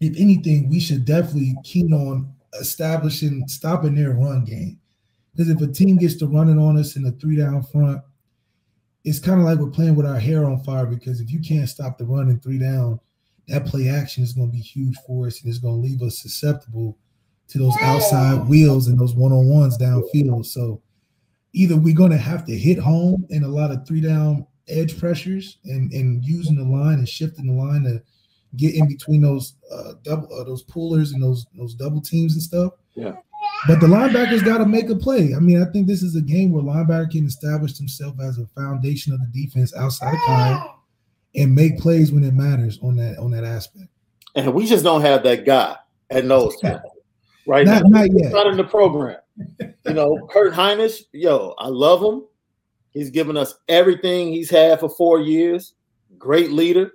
if 0.00 0.16
anything, 0.16 0.68
we 0.68 0.80
should 0.80 1.04
definitely 1.04 1.56
keen 1.64 1.92
on 1.92 2.32
establishing 2.60 3.46
stopping 3.48 3.94
their 3.94 4.12
run 4.12 4.44
game. 4.44 4.78
Because 5.32 5.50
if 5.50 5.60
a 5.60 5.66
team 5.66 5.96
gets 5.96 6.14
to 6.16 6.26
running 6.26 6.58
on 6.58 6.78
us 6.78 6.94
in 6.94 7.04
a 7.06 7.10
three 7.10 7.36
down 7.36 7.64
front, 7.64 8.00
it's 9.04 9.18
kind 9.18 9.40
of 9.40 9.46
like 9.46 9.58
we're 9.58 9.70
playing 9.70 9.96
with 9.96 10.06
our 10.06 10.18
hair 10.18 10.44
on 10.44 10.62
fire. 10.62 10.86
Because 10.86 11.20
if 11.20 11.30
you 11.30 11.40
can't 11.40 11.68
stop 11.68 11.98
the 11.98 12.04
run 12.04 12.28
in 12.28 12.38
three 12.38 12.58
down, 12.58 13.00
that 13.48 13.66
play 13.66 13.88
action 13.88 14.22
is 14.22 14.32
going 14.32 14.48
to 14.48 14.52
be 14.52 14.60
huge 14.60 14.96
for 15.06 15.26
us 15.26 15.40
and 15.40 15.50
it's 15.50 15.58
going 15.58 15.80
to 15.80 15.88
leave 15.88 16.02
us 16.02 16.18
susceptible 16.18 16.96
to 17.48 17.58
those 17.58 17.76
outside 17.82 18.48
wheels 18.48 18.88
and 18.88 18.98
those 18.98 19.14
one-on-ones 19.14 19.76
downfield. 19.78 20.46
So 20.46 20.80
either 21.52 21.76
we're 21.76 21.94
going 21.94 22.10
to 22.10 22.18
have 22.18 22.44
to 22.46 22.56
hit 22.56 22.78
home 22.78 23.26
in 23.30 23.44
a 23.44 23.48
lot 23.48 23.70
of 23.70 23.86
three 23.86 24.00
down 24.00 24.46
edge 24.68 24.98
pressures 24.98 25.58
and, 25.64 25.92
and 25.92 26.24
using 26.24 26.56
the 26.56 26.64
line 26.64 26.98
and 26.98 27.08
shifting 27.08 27.46
the 27.46 27.62
line 27.62 27.84
to 27.84 28.02
get 28.56 28.74
in 28.74 28.88
between 28.88 29.20
those 29.20 29.56
uh, 29.70 29.92
double 30.02 30.32
uh, 30.32 30.44
those 30.44 30.62
pullers 30.62 31.12
and 31.12 31.22
those 31.22 31.46
those 31.54 31.74
double 31.74 32.00
teams 32.00 32.34
and 32.34 32.42
stuff. 32.42 32.72
Yeah. 32.94 33.16
But 33.66 33.80
the 33.80 33.86
linebackers 33.86 34.44
got 34.44 34.58
to 34.58 34.66
make 34.66 34.88
a 34.88 34.96
play. 34.96 35.34
I 35.34 35.38
mean, 35.38 35.60
I 35.60 35.66
think 35.70 35.86
this 35.86 36.02
is 36.02 36.16
a 36.16 36.20
game 36.20 36.52
where 36.52 36.62
linebacker 36.62 37.10
can 37.10 37.26
establish 37.26 37.76
himself 37.76 38.14
as 38.20 38.38
a 38.38 38.46
foundation 38.48 39.12
of 39.12 39.20
the 39.20 39.44
defense 39.44 39.74
outside 39.74 40.14
of 40.14 40.20
Kyle 40.26 40.73
and 41.34 41.54
make 41.54 41.78
plays 41.78 42.12
when 42.12 42.24
it 42.24 42.34
matters 42.34 42.78
on 42.82 42.96
that 42.96 43.18
on 43.18 43.30
that 43.32 43.44
aspect. 43.44 43.86
And 44.34 44.52
we 44.54 44.66
just 44.66 44.84
don't 44.84 45.00
have 45.02 45.22
that 45.24 45.44
guy 45.44 45.76
at 46.10 46.24
nose 46.24 46.56
tackle 46.60 46.94
right 47.46 47.66
Not, 47.66 47.84
now. 47.84 48.00
not 48.00 48.10
yet. 48.12 48.32
Not 48.32 48.46
in 48.48 48.56
the 48.56 48.64
program. 48.64 49.18
You 49.60 49.94
know, 49.94 50.28
Kurt 50.30 50.52
Hinish, 50.54 51.02
yo, 51.12 51.54
I 51.58 51.68
love 51.68 52.02
him. 52.02 52.24
He's 52.90 53.10
given 53.10 53.36
us 53.36 53.54
everything 53.68 54.28
he's 54.32 54.50
had 54.50 54.78
for 54.80 54.88
four 54.88 55.20
years. 55.20 55.74
Great 56.18 56.50
leader. 56.52 56.92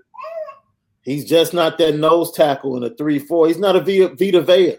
He's 1.01 1.25
just 1.25 1.53
not 1.53 1.77
that 1.77 1.96
nose 1.96 2.31
tackle 2.31 2.77
in 2.77 2.84
a 2.84 2.96
three-four. 2.96 3.48
He's 3.48 3.58
not 3.58 3.75
a 3.75 3.79
Vita, 3.81 4.15
Vita 4.15 4.41
Vea. 4.41 4.77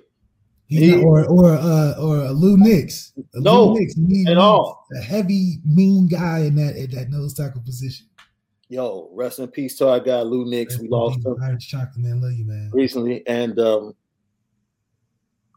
He- 0.66 0.94
not, 0.96 1.04
or 1.04 1.24
or 1.28 1.54
uh, 1.54 1.94
or 2.00 2.16
a 2.18 2.30
Lou 2.32 2.56
Nix. 2.56 3.12
A 3.34 3.40
No, 3.40 3.66
Lou 3.68 3.80
Nix. 3.80 3.96
Needs- 3.96 4.30
at 4.30 4.38
all. 4.38 4.86
A 4.96 5.00
heavy, 5.00 5.56
mean 5.64 6.06
guy 6.08 6.40
in 6.40 6.54
that 6.56 6.76
in 6.76 6.90
that 6.92 7.10
nose 7.10 7.34
tackle 7.34 7.62
position. 7.62 8.06
Yo, 8.70 9.10
rest 9.12 9.40
in 9.40 9.48
peace 9.48 9.74
to 9.74 9.88
our 9.88 9.98
guy 9.98 10.22
Lou 10.22 10.48
Nix. 10.48 10.78
We 10.78 10.86
lost 10.86 11.26
him 11.26 11.34
Irish 11.42 11.66
chocolate 11.66 11.98
man, 11.98 12.22
love 12.22 12.30
you, 12.34 12.44
man. 12.44 12.70
recently, 12.72 13.26
and 13.26 13.58
um, 13.58 13.94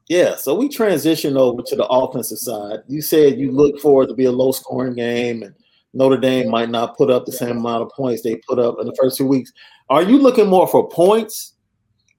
yeah, 0.10 0.36
so 0.36 0.56
we 0.56 0.68
transition 0.68 1.38
over 1.38 1.62
to 1.62 1.76
the 1.76 1.86
offensive 1.86 2.40
side. 2.40 2.80
You 2.88 3.04
said 3.04 3.38
you 3.38 3.52
look 3.52 3.80
forward 3.80 4.10
to 4.10 4.16
be 4.16 4.26
a 4.26 4.32
low-scoring 4.32 4.96
game, 4.96 5.44
and 5.44 5.54
Notre 5.94 6.18
Dame 6.18 6.50
might 6.50 6.72
not 6.72 6.98
put 6.98 7.12
up 7.12 7.28
the 7.28 7.32
same 7.32 7.58
amount 7.58 7.84
of 7.84 7.92
points 7.96 8.24
they 8.24 8.38
put 8.48 8.58
up 8.58 8.78
in 8.82 8.88
the 8.88 8.98
first 9.00 9.16
two 9.16 9.28
weeks. 9.28 9.54
Are 9.92 10.02
you 10.02 10.18
looking 10.18 10.48
more 10.48 10.68
for 10.68 10.90
points, 10.90 11.54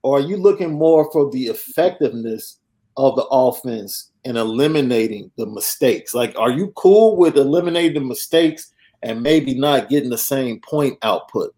or 0.05 0.19
are 0.19 0.23
you 0.23 0.37
looking 0.37 0.73
more 0.73 1.11
for 1.11 1.29
the 1.33 1.47
effectiveness 1.47 2.61
of 2.97 3.17
the 3.17 3.27
offense 3.33 4.13
and 4.25 4.39
eliminating 4.39 5.33
the 5.39 5.47
mistakes? 5.47 6.15
Like, 6.15 6.39
are 6.39 6.53
you 6.53 6.73
cool 6.77 7.17
with 7.17 7.37
eliminating 7.37 7.95
the 7.95 8.09
mistakes 8.09 8.71
and 9.05 9.23
maybe 9.23 9.55
not 9.55 9.89
getting 9.89 10.11
the 10.11 10.19
same 10.19 10.61
point 10.61 10.99
output 11.03 11.55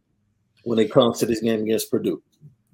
when 0.65 0.79
it 0.79 0.93
comes 0.93 1.19
to 1.21 1.27
this 1.27 1.41
game 1.41 1.63
against 1.63 1.91
Purdue? 1.91 2.23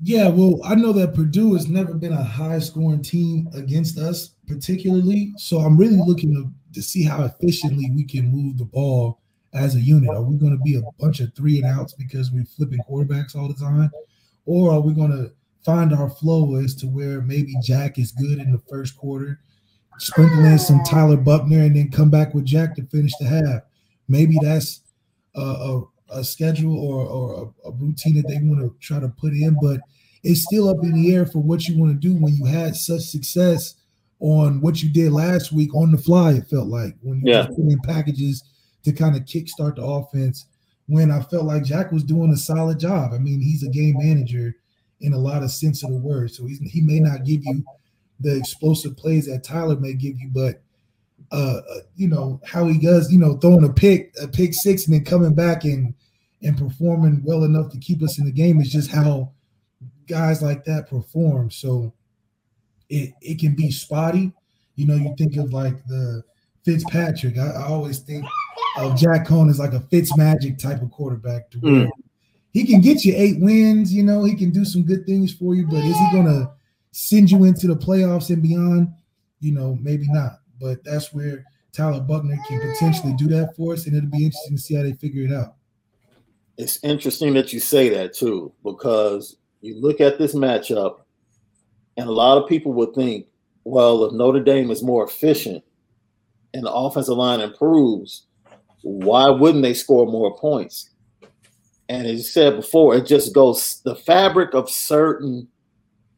Yeah, 0.03 0.29
well, 0.29 0.59
I 0.65 0.75
know 0.75 0.93
that 0.95 1.15
Purdue 1.15 1.55
has 1.55 1.69
never 1.69 1.95
been 1.95 2.13
a 2.13 2.25
high 2.25 2.59
scoring 2.59 3.03
team 3.03 3.49
against 3.55 3.99
us, 3.99 4.35
particularly. 4.49 5.33
So 5.37 5.59
I'm 5.59 5.77
really 5.77 5.99
looking 5.99 6.35
to, 6.35 6.51
to 6.73 6.83
see 6.83 7.05
how 7.05 7.23
efficiently 7.25 7.91
we 7.95 8.03
can 8.03 8.33
move 8.33 8.59
the 8.59 8.65
ball 8.65 9.21
as 9.55 9.77
a 9.77 9.81
unit. 9.81 10.11
Are 10.11 10.23
we 10.23 10.39
going 10.39 10.57
to 10.57 10.65
be 10.65 10.77
a 10.77 10.83
bunch 10.99 11.21
of 11.21 11.33
three 11.35 11.59
and 11.59 11.67
outs 11.67 11.93
because 11.93 12.33
we're 12.33 12.45
flipping 12.45 12.81
quarterbacks 12.89 13.37
all 13.37 13.47
the 13.47 13.55
time? 13.55 13.91
Or 14.47 14.73
are 14.73 14.81
we 14.81 14.95
going 14.95 15.13
to 15.13 15.33
find 15.65 15.93
our 15.93 16.11
flow 16.11 16.57
as 16.57 16.75
to 16.77 16.87
where 16.87 17.21
maybe 17.21 17.55
Jack 17.63 17.99
is 17.99 18.11
good 18.11 18.39
in 18.39 18.51
the 18.51 18.63
first 18.69 18.97
quarter, 18.97 19.39
sprinkle 19.99 20.45
in 20.45 20.59
some 20.59 20.83
Tyler 20.83 21.17
Buchner, 21.17 21.61
and 21.61 21.77
then 21.77 21.91
come 21.91 22.11
back 22.11 22.35
with 22.35 22.45
Jack 22.45 22.75
to 22.75 22.87
finish 22.87 23.13
the 23.21 23.27
half? 23.27 23.63
Maybe 24.09 24.37
that's 24.43 24.81
a, 25.35 25.41
a, 25.41 25.83
a 26.11 26.25
schedule 26.25 26.79
or, 26.79 27.07
or 27.07 27.53
a, 27.65 27.69
a 27.69 27.73
routine 27.73 28.17
that 28.17 28.29
they 28.29 28.39
want 28.39 28.61
to 28.61 28.77
try 28.81 29.01
to 29.01 29.09
put 29.09 29.33
in, 29.33 29.57
but 29.61 29.81
it's 30.23 30.45
still 30.45 30.69
up 30.69 30.83
in 30.83 30.93
the 30.93 31.15
air 31.15 31.27
for 31.27 31.41
what 31.41 31.67
you 31.67 31.79
want 31.79 31.93
to 31.93 32.09
do 32.09 32.15
when 32.15 32.35
you 32.35 32.45
had 32.45 32.77
such 32.77 33.03
success 33.03 33.75
on 34.21 34.61
what 34.61 34.83
you 34.83 34.89
did 34.89 35.11
last 35.13 35.51
week 35.53 35.75
on 35.75 35.91
the 35.91 35.99
fly. 35.99 36.33
It 36.33 36.47
felt 36.49 36.69
like 36.69 36.95
when 37.03 37.19
you 37.25 37.33
Yeah. 37.33 37.47
put 37.47 37.59
in 37.59 37.81
packages 37.81 38.45
to 38.85 38.93
kind 38.93 39.17
of 39.17 39.23
kickstart 39.25 39.77
the 39.77 39.83
offense. 39.85 40.47
When 40.87 41.11
I 41.11 41.23
felt 41.23 41.45
like 41.45 41.65
Jack 41.65 41.93
was 41.93 42.03
doing 42.05 42.31
a 42.33 42.37
solid 42.37 42.79
job. 42.79 43.13
I 43.15 43.19
mean, 43.19 43.41
he's 43.41 43.63
a 43.63 43.69
game 43.71 43.97
manager 43.99 44.57
in 45.01 45.13
a 45.13 45.19
lot 45.19 45.43
of 45.43 45.51
sense 45.51 45.83
of 45.83 45.91
the 45.91 45.97
word, 45.99 46.31
so 46.31 46.47
he's, 46.47 46.59
he 46.61 46.81
may 46.81 47.01
not 47.01 47.25
give 47.25 47.45
you 47.45 47.65
the 48.21 48.37
explosive 48.37 48.97
plays 48.97 49.27
that 49.27 49.43
Tyler 49.43 49.77
may 49.77 49.95
give 49.95 50.21
you, 50.21 50.29
but 50.33 50.63
uh, 51.33 51.61
uh, 51.71 51.79
you 51.97 52.09
know 52.09 52.41
how 52.45 52.67
he 52.67 52.79
does, 52.79 53.11
you 53.11 53.19
know, 53.19 53.37
throwing 53.39 53.65
a 53.65 53.73
pick, 53.73 54.15
a 54.23 54.29
pick 54.29 54.53
six, 54.53 54.85
and 54.85 54.95
then 54.95 55.05
coming 55.05 55.35
back 55.35 55.65
and 55.65 55.95
and 56.43 56.59
performing 56.59 57.23
well 57.25 57.45
enough 57.45 57.71
to 57.71 57.79
keep 57.79 58.03
us 58.03 58.19
in 58.19 58.27
the 58.27 58.33
game 58.33 58.61
is 58.61 58.71
just 58.71 58.91
how 58.91 59.31
guys 60.07 60.43
like 60.43 60.65
that 60.65 60.91
perform. 60.91 61.51
So 61.51 61.95
it 62.91 63.15
it 63.23 63.41
can 63.41 63.55
be 63.55 63.71
spotty. 63.71 64.33
You 64.77 64.87
know, 64.87 64.95
you 64.95 65.15
think 65.17 65.37
of 65.37 65.53
like 65.53 65.85
the 65.87 66.23
Fitzpatrick. 66.65 67.39
I, 67.39 67.49
I 67.49 67.63
always 67.65 68.01
think 68.01 68.27
of 68.77 68.97
Jack 68.97 69.27
Coan 69.27 69.49
as 69.49 69.59
like 69.59 69.73
a 69.73 69.81
Fitz 69.81 70.17
Magic 70.17 70.59
type 70.59 70.83
of 70.83 70.91
quarterback. 70.91 71.51
To 71.51 71.59
where 71.59 71.73
Mm. 71.73 71.91
He 72.53 72.67
can 72.67 72.83
get 72.83 73.03
you 73.03 73.15
eight 73.17 73.41
wins. 73.41 73.95
You 73.95 74.03
know, 74.03 74.25
he 74.25 74.35
can 74.35 74.51
do 74.51 74.67
some 74.67 74.83
good 74.83 75.07
things 75.07 75.33
for 75.33 75.55
you, 75.55 75.67
but 75.67 75.83
is 75.83 75.97
he 75.97 76.09
gonna 76.13 76.51
send 76.91 77.31
you 77.31 77.45
into 77.45 77.67
the 77.67 77.77
playoffs 77.77 78.29
and 78.29 78.43
beyond? 78.43 78.93
You 79.41 79.53
know, 79.53 79.79
maybe 79.81 80.05
not. 80.09 80.42
But 80.63 80.85
that's 80.85 81.13
where 81.13 81.45
Tyler 81.73 82.01
Buchner 82.01 82.39
can 82.47 82.61
potentially 82.61 83.15
do 83.15 83.27
that 83.29 83.57
for 83.57 83.73
us, 83.73 83.87
and 83.87 83.97
it'll 83.97 84.09
be 84.09 84.25
interesting 84.25 84.57
to 84.57 84.63
see 84.63 84.75
how 84.77 84.83
they 84.83 84.93
figure 84.93 85.25
it 85.25 85.33
out. 85.33 85.57
It's 86.57 86.79
interesting 86.85 87.35
that 87.35 87.53
you 87.53 87.59
say 87.61 87.89
that 87.89 88.15
too, 88.15 88.53
because 88.63 89.37
you 89.61 89.81
look 89.81 90.01
at 90.01 90.19
this 90.19 90.35
matchup, 90.35 91.01
and 91.97 92.09
a 92.09 92.13
lot 92.13 92.39
of 92.41 92.49
people 92.49 92.73
would 92.75 92.95
think, 92.95 93.27
well, 93.65 94.05
if 94.05 94.13
Notre 94.13 94.43
Dame 94.43 94.71
is 94.71 94.83
more 94.83 95.05
efficient 95.05 95.65
and 96.55 96.65
the 96.65 96.73
offensive 96.73 97.17
line 97.17 97.41
improves, 97.41 98.27
why 98.83 99.29
wouldn't 99.29 99.63
they 99.63 99.75
score 99.75 100.07
more 100.07 100.37
points? 100.37 100.91
And 101.89 102.07
as 102.07 102.19
you 102.19 102.23
said 102.23 102.57
before, 102.57 102.97
it 102.97 103.07
just 103.07 103.35
goes 103.35 103.81
the 103.83 103.95
fabric 103.95 104.55
of 104.55 104.71
certain 104.71 105.49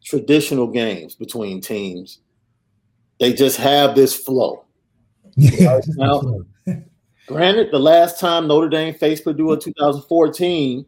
traditional 0.05 0.67
games 0.67 1.15
between 1.15 1.61
teams. 1.61 2.21
They 3.25 3.33
just 3.33 3.57
have 3.57 3.95
this 3.95 4.15
flow. 4.15 4.67
Yeah. 5.37 5.81
now- 5.97 6.21
Granted, 7.27 7.69
the 7.73 7.79
last 7.79 8.21
time 8.21 8.47
Notre 8.47 8.69
Dame 8.69 8.93
faced 8.93 9.25
Purdue 9.25 9.55
in 9.55 9.59
2014, 9.59 10.85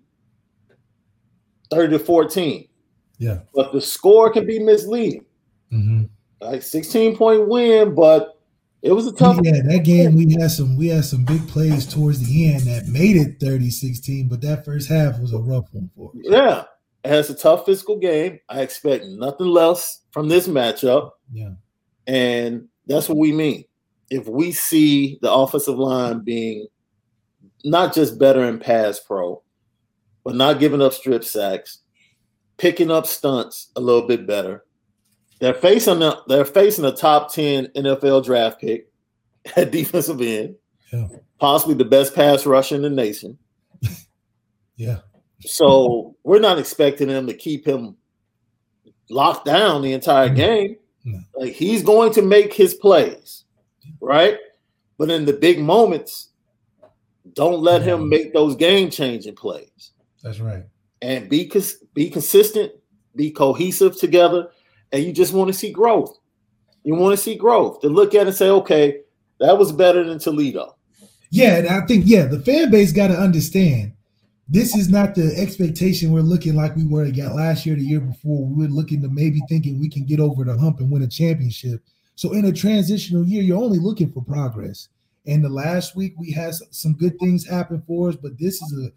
30 1.70 1.92
to 1.92 1.98
14, 1.98 2.68
yeah. 3.16 3.38
but 3.54 3.72
the 3.72 3.80
score 3.80 4.30
can 4.30 4.46
be 4.46 4.58
misleading. 4.58 5.24
hmm 5.70 6.02
Like 6.42 6.60
16 6.62 7.16
point 7.16 7.48
win, 7.48 7.94
but 7.94 8.38
it 8.82 8.92
was 8.92 9.06
a 9.06 9.12
tough. 9.12 9.38
Yeah, 9.42 9.62
that 9.64 9.82
game 9.84 10.14
we 10.14 10.36
had 10.38 10.50
some 10.50 10.76
we 10.76 10.88
had 10.88 11.06
some 11.06 11.24
big 11.24 11.48
plays 11.48 11.86
towards 11.86 12.20
the 12.28 12.52
end 12.52 12.64
that 12.64 12.86
made 12.88 13.16
it 13.16 13.40
30-16, 13.40 14.28
but 14.28 14.42
that 14.42 14.62
first 14.62 14.90
half 14.90 15.18
was 15.18 15.32
a 15.32 15.38
rough 15.38 15.72
one 15.72 15.88
for 15.96 16.10
us. 16.10 16.16
Yeah, 16.22 16.64
it's 17.02 17.30
a 17.30 17.34
tough 17.34 17.64
physical 17.64 17.96
game. 17.98 18.40
I 18.50 18.60
expect 18.60 19.06
nothing 19.06 19.46
less 19.46 20.02
from 20.10 20.28
this 20.28 20.48
matchup, 20.48 21.12
Yeah. 21.32 21.52
And 22.06 22.68
that's 22.86 23.08
what 23.08 23.18
we 23.18 23.32
mean. 23.32 23.64
If 24.10 24.28
we 24.28 24.52
see 24.52 25.18
the 25.22 25.32
offensive 25.32 25.78
line 25.78 26.20
being 26.20 26.66
not 27.64 27.92
just 27.94 28.18
better 28.18 28.44
in 28.44 28.58
pass 28.60 29.00
pro, 29.00 29.42
but 30.24 30.34
not 30.36 30.60
giving 30.60 30.80
up 30.82 30.92
strip 30.92 31.24
sacks, 31.24 31.78
picking 32.58 32.90
up 32.90 33.06
stunts 33.06 33.70
a 33.76 33.80
little 33.80 34.06
bit 34.06 34.26
better. 34.26 34.64
They're 35.40 35.54
facing 35.54 35.98
the, 35.98 36.18
they're 36.28 36.44
facing 36.44 36.84
a 36.84 36.92
top 36.92 37.32
10 37.32 37.66
NFL 37.76 38.24
draft 38.24 38.60
pick 38.60 38.88
at 39.56 39.70
defensive 39.72 40.20
end, 40.20 40.54
Yeah. 40.92 41.08
possibly 41.38 41.74
the 41.74 41.84
best 41.84 42.14
pass 42.14 42.46
rusher 42.46 42.76
in 42.76 42.82
the 42.82 42.90
nation. 42.90 43.36
Yeah. 44.76 44.98
So 45.40 46.16
we're 46.22 46.38
not 46.40 46.58
expecting 46.58 47.08
them 47.08 47.26
to 47.28 47.34
keep 47.34 47.66
him 47.66 47.96
locked 49.08 49.46
down 49.46 49.80
the 49.82 49.92
entire 49.94 50.28
No. 50.28 50.34
game. 50.34 50.76
No. 51.06 51.20
Like 51.36 51.52
he's 51.52 51.82
going 51.82 52.12
to 52.14 52.22
make 52.22 52.52
his 52.52 52.74
plays, 52.74 53.44
right? 54.00 54.36
But 54.98 55.10
in 55.10 55.24
the 55.24 55.32
big 55.32 55.60
moments, 55.60 56.30
don't 57.32 57.62
let 57.62 57.82
him 57.82 58.08
make 58.08 58.34
those 58.34 58.56
game 58.56 58.90
changing 58.90 59.36
plays. 59.36 59.92
That's 60.22 60.40
right. 60.40 60.64
And 61.00 61.28
be 61.28 61.46
cons- 61.46 61.76
be 61.94 62.10
consistent, 62.10 62.72
be 63.14 63.30
cohesive 63.30 63.96
together, 63.96 64.48
and 64.90 65.04
you 65.04 65.12
just 65.12 65.32
want 65.32 65.48
to 65.48 65.54
see 65.54 65.70
growth. 65.70 66.18
You 66.82 66.96
want 66.96 67.16
to 67.16 67.22
see 67.22 67.36
growth 67.36 67.80
to 67.82 67.88
look 67.88 68.14
at 68.14 68.26
and 68.26 68.34
say, 68.34 68.48
okay, 68.48 69.00
that 69.38 69.56
was 69.56 69.70
better 69.70 70.02
than 70.02 70.18
Toledo. 70.18 70.76
Yeah, 71.30 71.58
and 71.58 71.68
I 71.68 71.86
think 71.86 72.04
yeah, 72.06 72.26
the 72.26 72.40
fan 72.40 72.70
base 72.70 72.92
got 72.92 73.08
to 73.08 73.14
understand 73.14 73.92
this 74.48 74.76
is 74.76 74.88
not 74.88 75.14
the 75.14 75.34
expectation 75.36 76.12
we're 76.12 76.20
looking 76.20 76.54
like 76.54 76.76
we 76.76 76.86
were 76.86 77.10
got 77.10 77.34
last 77.34 77.66
year, 77.66 77.74
the 77.74 77.82
year 77.82 78.00
before. 78.00 78.46
We 78.46 78.66
were 78.66 78.72
looking 78.72 79.02
to 79.02 79.08
maybe 79.08 79.40
thinking 79.48 79.80
we 79.80 79.88
can 79.88 80.04
get 80.04 80.20
over 80.20 80.44
the 80.44 80.56
hump 80.56 80.78
and 80.78 80.90
win 80.90 81.02
a 81.02 81.08
championship. 81.08 81.82
So 82.14 82.32
in 82.32 82.44
a 82.44 82.52
transitional 82.52 83.24
year, 83.24 83.42
you're 83.42 83.62
only 83.62 83.78
looking 83.78 84.12
for 84.12 84.22
progress. 84.22 84.88
And 85.26 85.44
the 85.44 85.48
last 85.48 85.96
week 85.96 86.14
we 86.16 86.30
had 86.30 86.54
some 86.70 86.94
good 86.94 87.18
things 87.18 87.46
happen 87.46 87.82
for 87.86 88.08
us, 88.08 88.16
but 88.16 88.38
this 88.38 88.62
is 88.62 88.88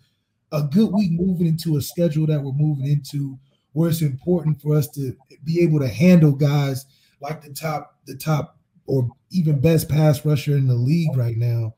a, 0.51 0.57
a 0.57 0.63
good 0.63 0.91
week 0.93 1.11
moving 1.11 1.47
into 1.47 1.77
a 1.77 1.81
schedule 1.81 2.27
that 2.27 2.41
we're 2.41 2.51
moving 2.51 2.85
into 2.85 3.37
where 3.73 3.89
it's 3.89 4.01
important 4.01 4.61
for 4.61 4.75
us 4.75 4.87
to 4.89 5.15
be 5.43 5.61
able 5.61 5.79
to 5.79 5.87
handle 5.87 6.31
guys 6.31 6.85
like 7.21 7.41
the 7.41 7.53
top, 7.53 7.95
the 8.05 8.15
top 8.15 8.57
or 8.85 9.09
even 9.31 9.59
best 9.59 9.89
pass 9.89 10.23
rusher 10.23 10.55
in 10.55 10.67
the 10.67 10.75
league 10.75 11.15
right 11.15 11.37
now 11.37 11.73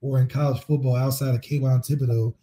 or 0.00 0.20
in 0.20 0.28
college 0.28 0.62
football 0.62 0.96
outside 0.96 1.34
of 1.34 1.40
Kayvon 1.40 1.84
Thibodeaux, 1.84 2.34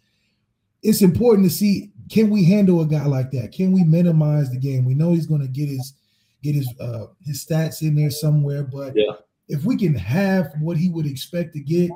it's 0.84 1.02
important 1.02 1.48
to 1.48 1.54
see 1.54 1.90
can 2.10 2.28
we 2.30 2.44
handle 2.44 2.82
a 2.82 2.86
guy 2.86 3.06
like 3.06 3.30
that? 3.30 3.50
Can 3.52 3.72
we 3.72 3.82
minimize 3.82 4.50
the 4.50 4.58
game? 4.58 4.84
We 4.84 4.94
know 4.94 5.12
he's 5.12 5.26
going 5.26 5.40
to 5.40 5.48
get 5.48 5.68
his 5.68 5.94
get 6.42 6.54
his 6.54 6.68
uh, 6.78 7.06
his 7.24 7.44
stats 7.44 7.80
in 7.82 7.96
there 7.96 8.10
somewhere. 8.10 8.62
But 8.62 8.92
Yeah. 8.94 9.12
if 9.48 9.64
we 9.64 9.76
can 9.76 9.94
have 9.94 10.52
what 10.60 10.76
he 10.76 10.90
would 10.90 11.06
expect 11.06 11.54
to 11.54 11.60
get, 11.60 11.90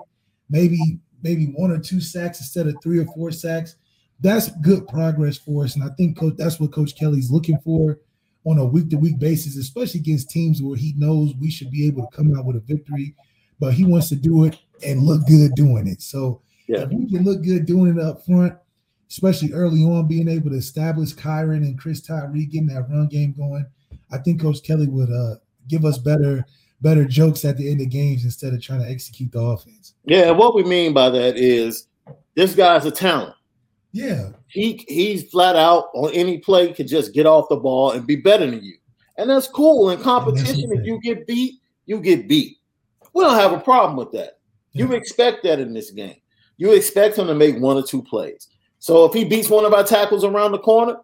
maybe 0.51 0.99
maybe 1.23 1.47
one 1.57 1.71
or 1.71 1.79
two 1.79 2.01
sacks 2.01 2.41
instead 2.41 2.67
of 2.67 2.77
three 2.83 2.99
or 2.99 3.05
four 3.07 3.31
sacks, 3.31 3.77
that's 4.21 4.51
good 4.63 4.89
progress 4.89 5.37
for 5.37 5.65
us. 5.65 5.75
And 5.75 5.85
I 5.85 5.89
think 5.97 6.17
coach, 6.17 6.35
that's 6.39 6.59
what 6.59 6.73
Coach 6.73 6.97
Kelly's 6.97 7.31
looking 7.31 7.59
for 7.59 7.99
on 8.45 8.57
a 8.59 8.65
week 8.65 8.89
to 8.91 8.97
week 8.97 9.19
basis, 9.19 9.57
especially 9.57 10.01
against 10.01 10.31
teams 10.31 10.63
where 10.63 10.77
he 10.77 10.95
knows 10.97 11.35
we 11.35 11.51
should 11.51 11.71
be 11.71 11.87
able 11.87 12.07
to 12.07 12.17
come 12.17 12.35
out 12.35 12.47
with 12.47 12.57
a 12.57 12.61
victory, 12.61 13.15
but 13.61 13.75
he 13.75 13.85
wants 13.85 14.09
to 14.09 14.17
do 14.17 14.45
it 14.45 14.57
and 14.87 15.03
look 15.03 15.27
good 15.27 15.55
doing 15.55 15.87
it. 15.87 16.01
So 16.01 16.41
Yeah. 16.67 16.83
if 16.85 16.91
we 16.91 17.07
can 17.11 17.25
look 17.25 17.43
good 17.43 17.67
doing 17.67 17.99
it 17.99 18.03
up 18.03 18.25
front, 18.25 18.55
especially 19.11 19.53
early 19.53 19.83
on, 19.85 20.07
being 20.07 20.29
able 20.29 20.51
to 20.51 20.57
establish 20.57 21.15
Kyren 21.15 21.59
and 21.59 21.79
Chris 21.79 22.01
Tyree 22.01 22.47
getting 22.47 22.69
that 22.69 22.89
run 22.91 23.09
game 23.09 23.33
going, 23.33 23.67
I 24.13 24.19
think 24.19 24.41
Coach 24.41 24.63
Kelly 24.63 24.87
would 24.89 25.11
uh, 25.11 25.37
give 25.69 25.85
us 25.85 25.99
better 25.99 26.45
better 26.81 27.05
jokes 27.05 27.45
at 27.45 27.57
the 27.57 27.69
end 27.69 27.81
of 27.81 27.89
games 27.91 28.25
instead 28.25 28.55
of 28.55 28.63
trying 28.63 28.81
to 28.81 28.89
execute 28.89 29.33
the 29.33 29.41
offense. 29.41 29.95
Yeah, 30.05 30.31
what 30.31 30.55
we 30.55 30.63
mean 30.63 30.93
by 30.93 31.11
that 31.11 31.37
is 31.37 31.89
this 32.35 32.55
guy's 32.55 32.87
a 32.87 32.91
talent. 32.91 33.35
Yeah, 33.91 34.29
He 34.47 34.85
he's 34.87 35.29
flat 35.31 35.57
out 35.57 35.89
on 35.95 36.13
any 36.13 36.39
play 36.39 36.73
can 36.73 36.87
just 36.87 37.13
get 37.15 37.27
off 37.27 37.49
the 37.49 37.57
ball 37.57 37.93
and 37.93 38.07
be 38.07 38.17
better 38.17 38.49
than 38.49 38.63
you. 38.63 38.77
And 39.17 39.29
that's 39.29 39.49
cool. 39.49 39.91
In 39.91 39.99
competition, 40.01 40.71
if 40.73 40.87
you 40.87 41.01
get 41.01 41.27
beat, 41.27 41.55
you 41.87 41.99
get 42.01 42.29
beat. 42.29 42.59
We 43.15 43.25
don't 43.25 43.35
have 43.35 43.53
a 43.53 43.59
problem 43.59 43.97
with 43.97 44.13
that. 44.13 44.39
You 44.73 44.89
Yeah. 44.89 44.97
expect 44.97 45.43
that 45.45 45.59
in 45.59 45.73
this 45.73 45.91
game. 45.91 46.17
You 46.59 46.73
expect 46.75 47.17
him 47.19 47.27
to 47.27 47.35
make 47.35 47.59
one 47.59 47.77
or 47.77 47.83
two 47.83 48.03
plays. 48.03 48.47
So 48.89 49.05
if 49.05 49.13
he 49.13 49.23
beats 49.23 49.51
one 49.51 49.67
of 49.67 49.75
our 49.75 49.85
tackles 49.85 50.25
around 50.25 50.53
the 50.53 50.61
corner, 50.61 50.97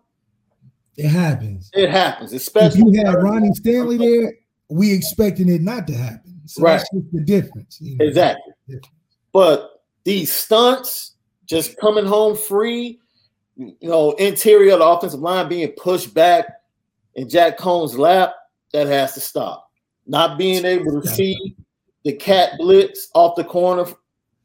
it 0.96 1.06
happens. 1.06 1.70
it 1.74 1.90
happens. 1.90 2.32
Especially 2.32 2.80
If 2.80 2.94
you 2.94 3.04
had 3.04 3.22
Ronnie 3.22 3.52
Stanley 3.52 3.98
there, 3.98 4.32
we 4.70 4.90
expecting 4.90 5.50
it 5.50 5.60
not 5.60 5.86
to 5.88 5.94
happen. 5.94 6.40
So 6.46 6.62
that's 6.62 6.88
just 6.94 7.12
the 7.12 7.20
difference. 7.20 7.78
you 7.82 7.98
know. 7.98 8.06
Exactly. 8.06 8.54
Yeah. 8.68 8.78
But 9.34 9.82
these 10.04 10.32
stunts, 10.32 11.16
just 11.44 11.76
coming 11.78 12.06
home 12.06 12.38
free, 12.38 13.00
you 13.58 13.76
know, 13.82 14.12
interior 14.12 14.72
of 14.72 14.78
the 14.78 14.86
offensive 14.86 15.20
line 15.20 15.50
being 15.50 15.68
pushed 15.72 16.14
back 16.14 16.46
in 17.16 17.28
Jack 17.28 17.58
Coan's 17.58 17.98
lap, 17.98 18.32
that 18.72 18.86
has 18.86 19.12
to 19.12 19.20
stop. 19.20 19.70
Not 20.06 20.38
being 20.38 20.64
able 20.64 21.02
to 21.02 21.06
see 21.06 21.54
the 22.02 22.14
cat 22.14 22.52
blitz 22.56 23.10
off 23.14 23.36
the 23.36 23.44
corner, 23.44 23.84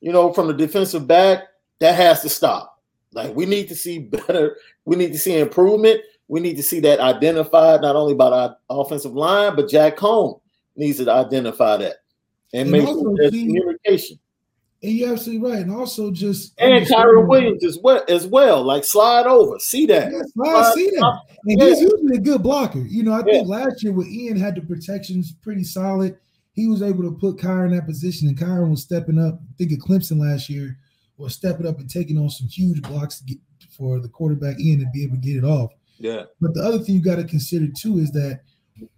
you 0.01 0.11
know, 0.11 0.33
from 0.33 0.47
the 0.47 0.53
defensive 0.53 1.07
back, 1.07 1.43
that 1.79 1.95
has 1.95 2.21
to 2.23 2.27
stop. 2.27 2.75
Like 3.13 3.35
we 3.35 3.45
need 3.45 3.67
to 3.69 3.75
see 3.75 3.99
better, 3.99 4.57
we 4.85 4.95
need 4.95 5.11
to 5.13 5.19
see 5.19 5.37
improvement. 5.37 6.01
We 6.27 6.39
need 6.39 6.57
to 6.57 6.63
see 6.63 6.79
that 6.81 6.99
identified 6.99 7.81
not 7.81 7.95
only 7.95 8.13
by 8.13 8.29
the 8.29 8.57
offensive 8.69 9.13
line, 9.13 9.55
but 9.55 9.67
Jack 9.67 9.97
Coan 9.97 10.39
needs 10.75 11.03
to 11.03 11.11
identify 11.11 11.77
that 11.77 11.95
and, 12.53 12.63
And 12.63 12.71
make 12.71 12.85
sure 12.85 13.15
there's 13.17 13.31
see- 13.31 13.45
communication. 13.47 14.19
And 14.81 14.93
you're 14.93 15.11
absolutely 15.11 15.49
right. 15.49 15.59
And 15.61 15.71
also 15.73 16.09
just 16.09 16.53
And 16.57 16.85
Kyren 16.85 17.27
Williams 17.27 17.65
as 17.65 17.77
well 17.79 18.01
as 18.07 18.25
well. 18.27 18.63
Like 18.63 18.85
slide 18.85 19.25
over. 19.25 19.59
See 19.59 19.85
that. 19.87 20.09
Yes, 20.11 20.31
I 20.45 20.71
see 20.73 20.89
that. 20.91 21.19
And 21.47 21.59
Yeah. 21.59 21.65
he's 21.67 21.81
usually 21.81 22.15
a 22.15 22.21
good 22.21 22.41
blocker. 22.43 22.79
You 22.79 23.03
know, 23.03 23.11
I 23.11 23.17
Yeah. 23.25 23.33
think 23.33 23.47
last 23.49 23.83
year 23.83 23.91
with 23.91 24.07
Ian 24.07 24.37
had 24.37 24.55
the 24.55 24.61
protections 24.61 25.33
pretty 25.41 25.65
solid. 25.65 26.15
He 26.53 26.67
was 26.67 26.81
able 26.81 27.03
to 27.03 27.11
put 27.11 27.37
Kyren 27.37 27.71
in 27.71 27.75
that 27.75 27.87
position, 27.87 28.29
and 28.29 28.37
Kyren 28.37 28.69
was 28.69 28.81
stepping 28.83 29.19
up. 29.19 29.41
I 29.41 29.53
think 29.57 29.73
at 29.73 29.79
Clemson 29.79 30.19
last 30.21 30.49
year 30.49 30.77
was 31.19 31.35
stepping 31.35 31.67
up 31.67 31.79
and 31.79 31.89
taking 31.89 32.17
on 32.17 32.29
some 32.29 32.47
huge 32.47 32.81
blocks 32.81 33.19
to 33.19 33.25
get, 33.25 33.37
for 33.77 33.99
the 33.99 34.07
quarterback 34.07 34.59
in 34.59 34.81
and 34.81 34.91
be 34.91 35.03
able 35.03 35.15
to 35.15 35.21
get 35.21 35.35
it 35.35 35.43
off. 35.43 35.71
Yeah. 35.97 36.23
But 36.41 36.53
the 36.53 36.61
other 36.63 36.79
thing 36.79 36.95
you 36.95 37.01
got 37.03 37.17
to 37.17 37.23
consider 37.23 37.67
too 37.67 37.99
is 37.99 38.11
that 38.13 38.41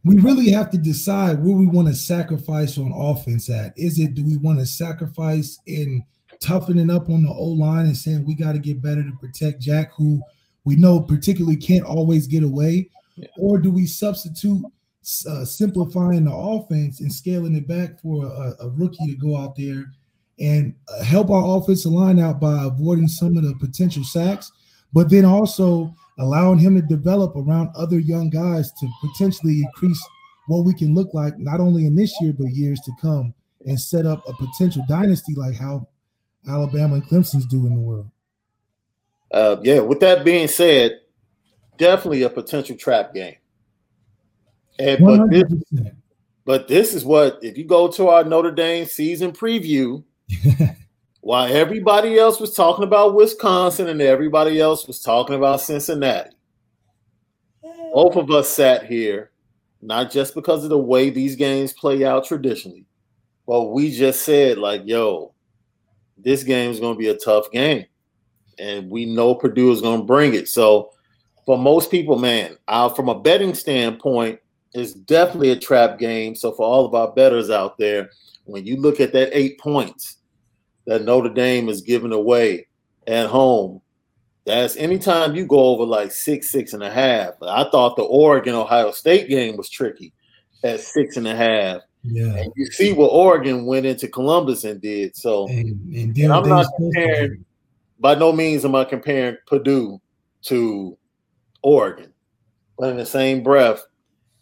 we 0.04 0.20
really 0.20 0.51
have 0.51 0.70
to 0.72 0.78
decide 0.78 1.44
where 1.44 1.56
we 1.56 1.66
want 1.68 1.88
to 1.88 1.94
sacrifice 1.96 2.78
on 2.78 2.92
offense 2.92 3.50
at. 3.50 3.74
Is 3.78 4.00
it 4.00 4.13
do 4.13 4.24
we 4.24 4.38
want 4.38 4.60
to 4.60 4.66
sacrifice 4.66 5.60
in 5.66 6.04
toughening 6.40 6.90
up 6.90 7.10
on 7.10 7.24
the 7.24 7.30
O 7.32 7.46
line 7.46 7.88
and 7.88 7.98
saying 7.98 8.25
we 8.25 8.36
got 8.36 8.54
to 8.54 8.60
get 8.60 8.82
better 8.82 9.04
to 9.04 9.12
protect 9.20 9.62
Jack, 9.62 9.92
who 9.96 10.22
we 10.63 10.75
know 10.75 11.00
particularly 11.00 11.58
can't 11.58 11.86
always 11.86 12.28
get 12.28 12.44
away, 12.44 12.90
Yeah. 13.16 13.28
or 13.38 13.58
do 13.58 13.72
we 13.72 13.88
substitute 13.88 14.63
uh, 15.28 15.44
simplifying 15.46 16.26
the 16.26 16.34
offense 16.34 17.00
and 17.00 17.12
scaling 17.12 17.56
it 17.56 17.67
back 17.67 18.00
for 18.00 18.26
a, 18.26 18.56
a 18.65 18.69
rookie 18.69 19.08
to 19.08 19.15
go 19.15 19.36
out 19.36 19.56
there 19.56 19.91
and 20.41 20.73
uh, 20.88 21.04
help 21.04 21.30
our 21.30 21.58
offensive 21.58 21.91
line 21.91 22.19
out 22.19 22.39
by 22.39 22.63
avoiding 22.65 23.08
some 23.08 23.38
of 23.38 23.43
the 23.43 23.54
potential 23.60 24.04
sacks, 24.04 24.51
but 24.91 25.10
then 25.10 25.23
also 25.23 25.93
allowing 26.19 26.58
him 26.58 26.75
to 26.75 26.82
develop 26.82 27.36
around 27.36 27.69
other 27.75 27.99
young 27.99 28.30
guys 28.30 28.71
to 28.73 28.88
potentially 29.01 29.62
increase 29.62 30.01
what 30.47 30.65
we 30.65 30.73
can 30.73 30.93
look 30.93 31.13
like 31.13 31.38
not 31.38 31.60
only 31.60 31.86
in 31.86 31.95
this 31.95 32.13
year 32.19 32.34
but 32.38 32.47
years 32.47 32.80
to 32.82 32.91
come 32.99 33.34
and 33.65 33.80
set 33.80 34.06
up 34.06 34.27
a 34.27 34.34
potential 34.34 34.84
dynasty 34.89 35.34
like 35.36 35.56
how 35.56 35.88
Alabama 36.47 36.95
and 36.95 37.06
Clemson's 37.06 37.45
do 37.45 37.67
in 37.67 37.75
the 37.75 37.80
world. 37.80 38.10
Uh, 39.32 39.58
yeah. 39.62 39.80
With 39.80 39.99
that 39.99 40.25
being 40.25 40.47
said, 40.47 40.99
definitely 41.77 42.23
a 42.23 42.30
potential 42.30 42.75
trap 42.75 43.13
game. 43.13 43.36
And 44.80 45.06
but 45.06 45.30
this, 45.30 45.43
100%. 45.43 45.95
but 46.43 46.67
this 46.67 46.93
is 46.95 47.06
what 47.06 47.39
if 47.43 47.58
you 47.58 47.65
go 47.65 47.88
to 47.89 48.08
our 48.08 48.23
Notre 48.23 48.51
Dame 48.51 48.86
season 48.86 49.32
preview, 49.32 50.04
while 51.22 51.52
everybody 51.54 52.17
else 52.17 52.39
was 52.39 52.54
talking 52.54 52.84
about 52.84 53.15
Wisconsin 53.15 53.88
and 53.88 54.02
everybody 54.02 54.60
else 54.60 54.88
was 54.88 55.02
talking 55.02 55.36
about 55.36 55.62
Cincinnati, 55.62 56.36
both 57.94 58.15
of 58.15 58.32
us 58.32 58.50
sat 58.50 58.86
here, 58.86 59.32
not 59.82 60.12
just 60.12 60.34
because 60.34 60.63
of 60.63 60.70
the 60.70 60.78
way 60.78 61.10
these 61.10 61.36
games 61.36 61.74
play 61.74 62.04
out 62.04 62.26
traditionally, 62.26 62.86
but 63.48 63.65
we 63.65 63.91
just 63.91 64.24
said, 64.24 64.58
like, 64.58 64.82
yo, 64.86 65.34
this 66.17 66.44
game 66.44 66.72
is 66.72 66.80
going 66.80 66.96
to 66.96 67.00
be 67.00 67.10
a 67.10 67.17
tough 67.17 67.52
game. 67.52 67.86
And 68.60 68.89
we 68.89 69.06
know 69.06 69.36
Purdue 69.36 69.72
is 69.72 69.82
going 69.82 70.02
to 70.02 70.06
bring 70.06 70.34
it. 70.34 70.48
So, 70.48 70.91
for 71.46 71.58
most 71.58 71.89
people, 71.89 72.20
man, 72.20 72.58
uh, 72.67 72.89
from 72.89 73.10
a 73.10 73.20
betting 73.20 73.56
standpoint, 73.56 74.39
it's 74.74 74.94
definitely 74.94 75.52
a 75.52 75.60
trap 75.60 75.98
game. 75.98 76.36
So, 76.36 76.52
for 76.52 76.63
all 76.63 76.86
of 76.86 76.94
our 76.94 77.12
bettors 77.12 77.50
out 77.50 77.78
there, 77.78 78.10
when 78.46 78.65
you 78.65 78.78
look 78.78 79.00
at 79.00 79.13
that 79.13 79.36
eight 79.38 79.60
points 79.60 80.17
that 80.88 81.04
Notre 81.04 81.30
Dame 81.34 81.70
is 81.70 81.82
giving 81.82 82.12
away 82.12 82.67
at 83.08 83.28
home, 83.28 83.82
that's 84.46 84.76
anytime 84.78 85.36
you 85.36 85.46
go 85.46 85.60
over 85.60 85.84
like 85.84 86.12
six, 86.12 86.50
six 86.50 86.74
and 86.74 86.84
a 86.84 86.91
half. 86.91 87.34
I 87.41 87.65
thought 87.65 87.96
the 87.96 88.04
Oregon 88.04 88.56
Ohio 88.56 88.91
State 88.91 89.30
game 89.30 89.56
was 89.58 89.70
tricky 89.70 90.13
at 90.63 90.80
six 90.80 91.17
and 91.17 91.28
a 91.28 91.36
half. 91.36 91.82
yeah. 92.04 92.36
And 92.36 92.52
you 92.56 92.65
see 92.67 92.94
what 92.94 93.08
Oregon 93.10 93.65
went 93.65 93.86
into 93.86 94.08
Columbus 94.08 94.63
and 94.63 94.82
did. 94.82 95.15
So 95.15 95.48
And, 95.48 95.80
and 95.96 96.17
And 96.17 96.34
I'm 96.34 96.48
not 96.50 96.63
Davis 96.63 96.67
supposed 96.76 96.94
to 96.96 97.02
comparing- 97.02 97.46
by 98.00 98.15
no 98.15 98.32
means 98.32 98.65
am 98.65 98.74
I 98.74 98.84
comparing 98.84 99.38
Purdue 99.46 100.02
to 100.46 100.98
Oregon. 101.62 102.12
But 102.80 102.89
in 102.89 102.98
the 102.98 103.06
same 103.06 103.44
breath, 103.44 103.84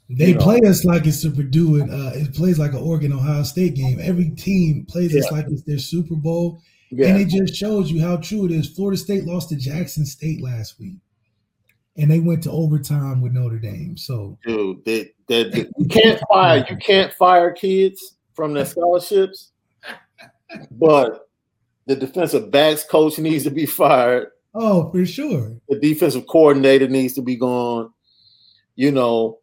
They 0.10 0.30
you 0.30 0.34
know. 0.36 0.42
play 0.42 0.62
us 0.62 0.86
like 0.86 1.06
it's 1.06 1.24
a 1.24 1.30
Purdue 1.30 1.82
and 1.82 1.92
uh, 1.92 2.12
it 2.16 2.34
plays 2.34 2.58
like 2.58 2.72
an 2.72 2.80
Oregon 2.80 3.14
Ohio 3.14 3.44
State 3.44 3.76
game. 3.76 4.00
Every 4.02 4.32
team 4.32 4.86
plays 4.90 5.16
us 5.16 5.32
like 5.32 5.46
it's 5.48 5.62
their 5.64 5.78
Super 5.78 6.16
Bowl. 6.16 6.62
yeah, 6.90 7.10
And 7.10 7.22
it 7.22 7.28
just 7.28 7.56
shows 7.56 7.92
you 7.92 8.02
how 8.02 8.18
true 8.18 8.46
it 8.46 8.52
is. 8.52 8.68
Florida 8.68 8.98
State 8.98 9.26
lost 9.26 9.50
to 9.50 9.56
Jackson 9.56 10.08
State 10.08 10.42
last 10.42 10.80
week, 10.80 10.96
and 11.96 12.10
they 12.10 12.20
went 12.20 12.42
to 12.44 12.52
overtime 12.52 13.22
with 13.22 13.34
Notre 13.34 13.60
Dame. 13.60 13.98
So 13.98 14.40
dude, 14.48 14.84
you 15.28 15.88
can't 15.88 16.20
fire 16.28 16.66
you 16.68 16.78
can't 16.78 17.14
fire 17.14 17.52
kids 17.52 18.16
from 18.34 18.54
their 18.56 18.66
scholarships, 18.66 19.52
but 20.72 21.30
the 21.86 21.96
defensive 21.96 22.50
backs 22.50 22.84
coach 22.84 23.20
needs 23.20 23.44
to 23.44 23.52
be 23.52 23.68
fired. 23.68 24.30
oh, 24.56 24.90
for 24.92 25.06
sure. 25.06 25.56
The 25.68 25.78
defensive 25.78 26.26
coordinator 26.26 26.88
needs 26.88 27.14
to 27.14 27.22
be 27.22 27.36
gone. 27.36 27.92
You 28.76 28.92
know, 28.92 29.39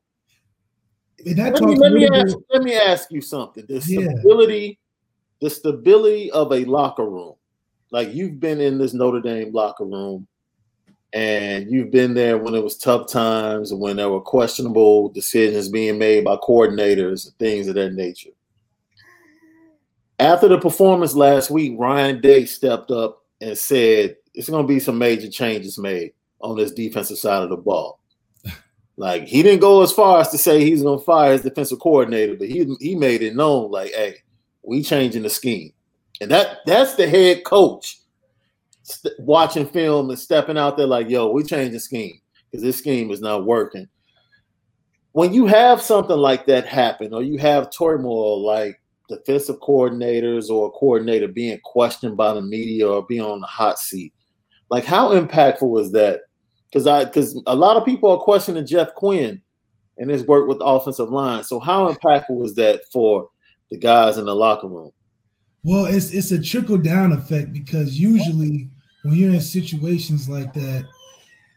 And 1.26 1.36
that 1.38 1.54
let 1.54 1.62
me, 1.64 1.76
let 1.76 1.92
me 1.92 2.08
ask 2.08 2.36
let 2.50 2.62
me 2.62 2.76
ask 2.76 3.10
you 3.10 3.20
something. 3.20 3.66
The 3.66 3.82
Yeah. 3.86 4.08
stability, 4.12 4.78
the 5.40 5.50
stability 5.50 6.30
of 6.30 6.52
a 6.52 6.64
locker 6.64 7.04
room. 7.04 7.34
Like 7.90 8.14
you've 8.14 8.38
been 8.38 8.60
in 8.60 8.78
this 8.78 8.94
Notre 8.94 9.20
Dame 9.20 9.52
locker 9.52 9.84
room, 9.84 10.26
and 11.12 11.70
you've 11.70 11.90
been 11.90 12.14
there 12.14 12.38
when 12.38 12.54
it 12.54 12.62
was 12.62 12.78
tough 12.78 13.08
times, 13.08 13.72
and 13.72 13.80
when 13.80 13.96
there 13.96 14.08
were 14.08 14.20
questionable 14.20 15.08
decisions 15.08 15.68
being 15.68 15.98
made 15.98 16.24
by 16.24 16.36
coordinators 16.36 17.26
and 17.26 17.36
things 17.38 17.66
of 17.66 17.74
that 17.74 17.94
nature. 17.94 18.30
After 20.18 20.48
the 20.48 20.58
performance 20.58 21.14
last 21.14 21.50
week, 21.50 21.74
Ryan 21.76 22.20
Day 22.20 22.44
stepped 22.44 22.90
up 22.90 23.24
and 23.40 23.58
said 23.58 24.16
it's 24.32 24.48
going 24.48 24.62
to 24.64 24.68
be 24.68 24.80
some 24.80 24.96
major 24.96 25.28
changes 25.28 25.76
made 25.76 26.12
on 26.40 26.56
this 26.56 26.72
defensive 26.72 27.18
side 27.18 27.42
of 27.42 27.50
the 27.50 27.56
ball. 27.56 27.98
Like 28.96 29.24
he 29.24 29.42
didn't 29.42 29.60
go 29.60 29.82
as 29.82 29.92
far 29.92 30.20
as 30.20 30.30
to 30.30 30.38
say 30.38 30.64
he's 30.64 30.82
gonna 30.82 30.98
fire 31.00 31.32
his 31.32 31.42
defensive 31.42 31.80
coordinator, 31.80 32.36
but 32.36 32.48
he 32.48 32.74
he 32.80 32.94
made 32.94 33.22
it 33.22 33.36
known 33.36 33.70
like, 33.70 33.92
hey, 33.92 34.16
we 34.62 34.82
changing 34.82 35.22
the 35.22 35.30
scheme, 35.30 35.72
and 36.20 36.30
that 36.30 36.58
that's 36.66 36.94
the 36.96 37.08
head 37.08 37.44
coach 37.44 37.98
st- 38.82 39.14
watching 39.20 39.66
film 39.66 40.10
and 40.10 40.18
stepping 40.18 40.58
out 40.58 40.76
there 40.76 40.86
like, 40.86 41.10
yo, 41.10 41.30
we 41.30 41.42
changing 41.44 41.72
the 41.74 41.80
scheme 41.80 42.20
because 42.50 42.62
this 42.64 42.78
scheme 42.78 43.10
is 43.10 43.20
not 43.20 43.44
working. 43.46 43.88
when 45.12 45.32
you 45.32 45.46
have 45.46 45.80
something 45.80 46.16
like 46.16 46.46
that 46.46 46.66
happen, 46.66 47.14
or 47.14 47.22
you 47.22 47.38
have 47.38 47.70
turmoil 47.70 48.44
like 48.44 48.80
defensive 49.08 49.58
coordinators 49.60 50.50
or 50.50 50.68
a 50.68 50.70
coordinator 50.72 51.28
being 51.28 51.58
questioned 51.64 52.16
by 52.16 52.34
the 52.34 52.42
media 52.42 52.86
or 52.88 53.06
being 53.06 53.22
on 53.22 53.40
the 53.40 53.46
hot 53.46 53.78
seat, 53.78 54.12
like 54.70 54.84
how 54.84 55.10
impactful 55.12 55.68
was 55.68 55.92
that? 55.92 56.22
Because 56.70 56.86
I 56.86 57.04
because 57.04 57.40
a 57.46 57.54
lot 57.54 57.76
of 57.76 57.84
people 57.84 58.10
are 58.10 58.18
questioning 58.18 58.66
Jeff 58.66 58.94
Quinn 58.94 59.40
and 59.98 60.10
his 60.10 60.26
work 60.26 60.48
with 60.48 60.58
the 60.58 60.64
offensive 60.64 61.10
line. 61.10 61.44
So 61.44 61.58
how 61.60 61.92
impactful 61.92 62.36
was 62.36 62.54
that 62.56 62.82
for 62.92 63.30
the 63.70 63.78
guys 63.78 64.18
in 64.18 64.26
the 64.26 64.34
locker 64.34 64.68
room? 64.68 64.90
Well, 65.62 65.86
it's 65.86 66.12
it's 66.12 66.30
a 66.32 66.40
trickle 66.40 66.78
down 66.78 67.12
effect 67.12 67.52
because 67.52 67.98
usually 67.98 68.70
when 69.02 69.14
you're 69.14 69.34
in 69.34 69.40
situations 69.40 70.28
like 70.28 70.52
that, 70.54 70.86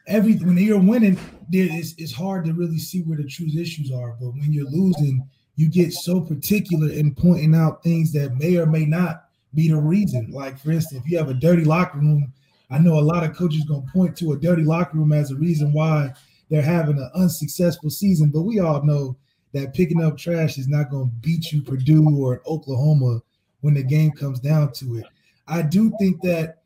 every 0.07 0.35
when 0.37 0.57
you're 0.57 0.79
winning, 0.79 1.19
there 1.49 1.71
is 1.71 1.95
it's 1.97 2.13
hard 2.13 2.45
to 2.45 2.53
really 2.53 2.79
see 2.79 3.01
where 3.01 3.17
the 3.17 3.27
true 3.27 3.47
issues 3.47 3.91
are. 3.91 4.15
But 4.19 4.31
when 4.31 4.51
you're 4.51 4.69
losing, 4.69 5.27
you 5.55 5.69
get 5.69 5.93
so 5.93 6.21
particular 6.21 6.89
in 6.89 7.13
pointing 7.13 7.53
out 7.53 7.83
things 7.83 8.11
that 8.13 8.37
may 8.37 8.57
or 8.57 8.65
may 8.65 8.85
not 8.85 9.25
be 9.53 9.69
the 9.69 9.77
reason. 9.77 10.31
Like 10.31 10.57
for 10.59 10.71
instance, 10.71 11.03
if 11.03 11.11
you 11.11 11.17
have 11.17 11.29
a 11.29 11.33
dirty 11.33 11.65
locker 11.65 11.99
room, 11.99 12.33
I 12.69 12.77
know 12.77 12.99
a 12.99 13.01
lot 13.01 13.23
of 13.23 13.35
coaches 13.35 13.63
gonna 13.63 13.85
point 13.91 14.15
to 14.17 14.33
a 14.33 14.37
dirty 14.37 14.63
locker 14.63 14.97
room 14.97 15.11
as 15.11 15.31
a 15.31 15.35
reason 15.35 15.73
why 15.73 16.13
they're 16.49 16.61
having 16.61 16.97
an 16.97 17.09
unsuccessful 17.15 17.89
season. 17.89 18.29
But 18.29 18.41
we 18.41 18.59
all 18.59 18.83
know 18.83 19.17
that 19.53 19.73
picking 19.73 20.03
up 20.03 20.17
trash 20.17 20.57
is 20.57 20.67
not 20.67 20.91
gonna 20.91 21.11
beat 21.21 21.51
you 21.51 21.61
Purdue 21.61 22.17
or 22.17 22.41
Oklahoma 22.45 23.21
when 23.61 23.73
the 23.73 23.83
game 23.83 24.11
comes 24.11 24.39
down 24.39 24.71
to 24.73 24.97
it. 24.97 25.05
I 25.47 25.63
do 25.63 25.91
think 25.99 26.21
that 26.21 26.59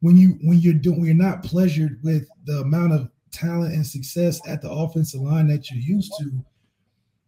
when 0.00 0.16
you 0.16 0.38
when 0.42 0.58
you're 0.58 0.74
doing 0.74 0.98
when 0.98 1.06
you're 1.06 1.14
not 1.14 1.42
pleasured 1.42 2.02
with 2.02 2.28
the 2.44 2.60
amount 2.60 2.92
of 2.92 3.08
talent 3.32 3.74
and 3.74 3.86
success 3.86 4.40
at 4.46 4.62
the 4.62 4.70
offensive 4.70 5.20
line 5.20 5.48
that 5.48 5.70
you're 5.70 5.80
used 5.80 6.12
to, 6.18 6.30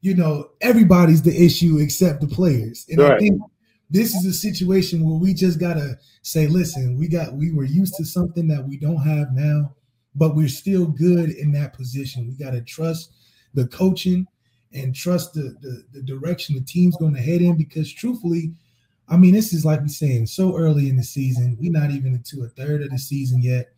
you 0.00 0.14
know, 0.14 0.50
everybody's 0.60 1.22
the 1.22 1.44
issue 1.44 1.78
except 1.78 2.20
the 2.20 2.26
players. 2.26 2.86
And 2.88 2.98
right. 2.98 3.12
I 3.12 3.18
think 3.18 3.42
this 3.90 4.14
is 4.14 4.24
a 4.26 4.32
situation 4.32 5.04
where 5.04 5.18
we 5.18 5.32
just 5.32 5.58
gotta 5.58 5.98
say, 6.22 6.46
listen, 6.46 6.96
we 6.98 7.08
got 7.08 7.34
we 7.34 7.52
were 7.52 7.64
used 7.64 7.94
to 7.96 8.04
something 8.04 8.46
that 8.48 8.66
we 8.66 8.76
don't 8.76 9.02
have 9.02 9.32
now, 9.32 9.74
but 10.14 10.36
we're 10.36 10.48
still 10.48 10.86
good 10.86 11.30
in 11.30 11.52
that 11.52 11.72
position. 11.72 12.28
We 12.28 12.44
gotta 12.44 12.60
trust 12.60 13.12
the 13.54 13.66
coaching 13.68 14.26
and 14.72 14.94
trust 14.94 15.34
the 15.34 15.56
the, 15.60 15.84
the 15.92 16.02
direction 16.02 16.54
the 16.54 16.60
team's 16.62 16.96
to 17.14 17.20
head 17.20 17.40
in 17.40 17.56
because 17.56 17.92
truthfully 17.92 18.52
I 19.10 19.16
mean, 19.16 19.32
this 19.32 19.52
is 19.54 19.64
like 19.64 19.80
we 19.80 19.88
saying 19.88 20.26
so 20.26 20.56
early 20.56 20.88
in 20.88 20.96
the 20.96 21.02
season. 21.02 21.56
We're 21.58 21.72
not 21.72 21.90
even 21.90 22.14
into 22.14 22.44
a 22.44 22.48
third 22.48 22.82
of 22.82 22.90
the 22.90 22.98
season 22.98 23.42
yet, 23.42 23.70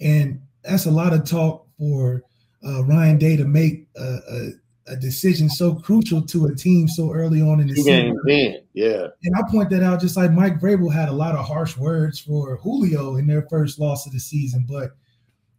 and 0.00 0.40
that's 0.62 0.86
a 0.86 0.90
lot 0.90 1.14
of 1.14 1.24
talk 1.24 1.66
for 1.78 2.22
uh, 2.64 2.84
Ryan 2.84 3.16
Day 3.16 3.36
to 3.36 3.44
make 3.44 3.88
a, 3.96 4.18
a, 4.30 4.50
a, 4.86 4.96
decision 4.96 5.48
so 5.48 5.74
crucial 5.74 6.22
to 6.22 6.46
a 6.46 6.54
team 6.54 6.88
so 6.88 7.12
early 7.12 7.40
on 7.40 7.60
in 7.60 7.68
the 7.68 7.76
season. 7.76 8.18
In, 8.28 8.60
yeah, 8.72 9.06
and 9.22 9.36
I 9.36 9.42
point 9.50 9.70
that 9.70 9.82
out 9.82 10.00
just 10.00 10.16
like 10.16 10.32
Mike 10.32 10.60
Vrabel 10.60 10.92
had 10.92 11.08
a 11.08 11.12
lot 11.12 11.34
of 11.34 11.46
harsh 11.46 11.76
words 11.76 12.18
for 12.18 12.56
Julio 12.56 13.16
in 13.16 13.26
their 13.26 13.46
first 13.48 13.78
loss 13.78 14.06
of 14.06 14.12
the 14.12 14.20
season, 14.20 14.66
but 14.68 14.90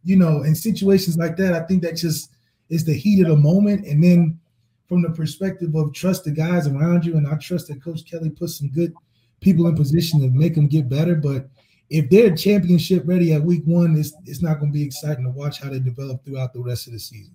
you 0.04 0.16
know, 0.16 0.42
in 0.42 0.54
situations 0.54 1.16
like 1.16 1.36
that, 1.36 1.54
I 1.54 1.60
think 1.66 1.82
that 1.82 1.96
just 1.96 2.32
is 2.68 2.84
the 2.84 2.94
heat 2.94 3.22
of 3.22 3.28
the 3.28 3.36
moment, 3.36 3.86
and 3.86 4.02
then 4.02 4.40
from 4.92 5.00
the 5.00 5.10
perspective 5.10 5.74
of 5.74 5.94
trust 5.94 6.24
the 6.24 6.30
guys 6.30 6.68
around 6.68 7.06
you. 7.06 7.16
And 7.16 7.26
I 7.26 7.36
trust 7.36 7.68
that 7.68 7.82
Coach 7.82 8.04
Kelly 8.04 8.28
puts 8.28 8.58
some 8.58 8.68
good 8.68 8.92
people 9.40 9.66
in 9.66 9.74
position 9.74 10.20
to 10.20 10.28
make 10.28 10.54
them 10.54 10.68
get 10.68 10.88
better. 10.88 11.14
But 11.14 11.48
if 11.88 12.10
they're 12.10 12.36
championship 12.36 13.02
ready 13.06 13.32
at 13.32 13.42
week 13.42 13.62
one, 13.64 13.96
it's, 13.96 14.12
it's 14.26 14.42
not 14.42 14.60
going 14.60 14.70
to 14.70 14.78
be 14.78 14.84
exciting 14.84 15.24
to 15.24 15.30
watch 15.30 15.60
how 15.60 15.70
they 15.70 15.80
develop 15.80 16.22
throughout 16.24 16.52
the 16.52 16.60
rest 16.60 16.88
of 16.88 16.92
the 16.92 16.98
season. 16.98 17.34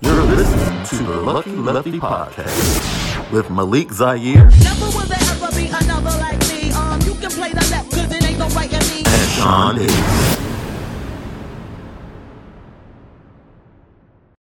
You're 0.00 0.22
listening 0.24 0.84
to 0.86 1.04
the 1.04 1.20
Lucky 1.20 1.50
Lefty 1.52 2.00
Podcast 2.00 3.30
with 3.30 3.50
Malik 3.50 3.92
Zaire. 3.92 4.16
Never 4.16 4.86
will 4.86 5.06
there 5.06 5.18
ever 5.20 5.54
be 5.54 5.66
another 5.66 6.10
like 6.18 6.40
me. 6.48 6.72
Um, 6.72 7.00
you 7.02 7.14
can 7.14 7.30
play 7.30 7.50
the 7.52 7.66
left 7.70 7.90
because 7.90 8.10
it 8.10 8.24
ain't 8.24 8.38
no 8.38 8.48
right 8.48 8.72
in 8.72 8.80
me. 8.88 9.02
And 9.04 9.30
Sean. 9.30 10.51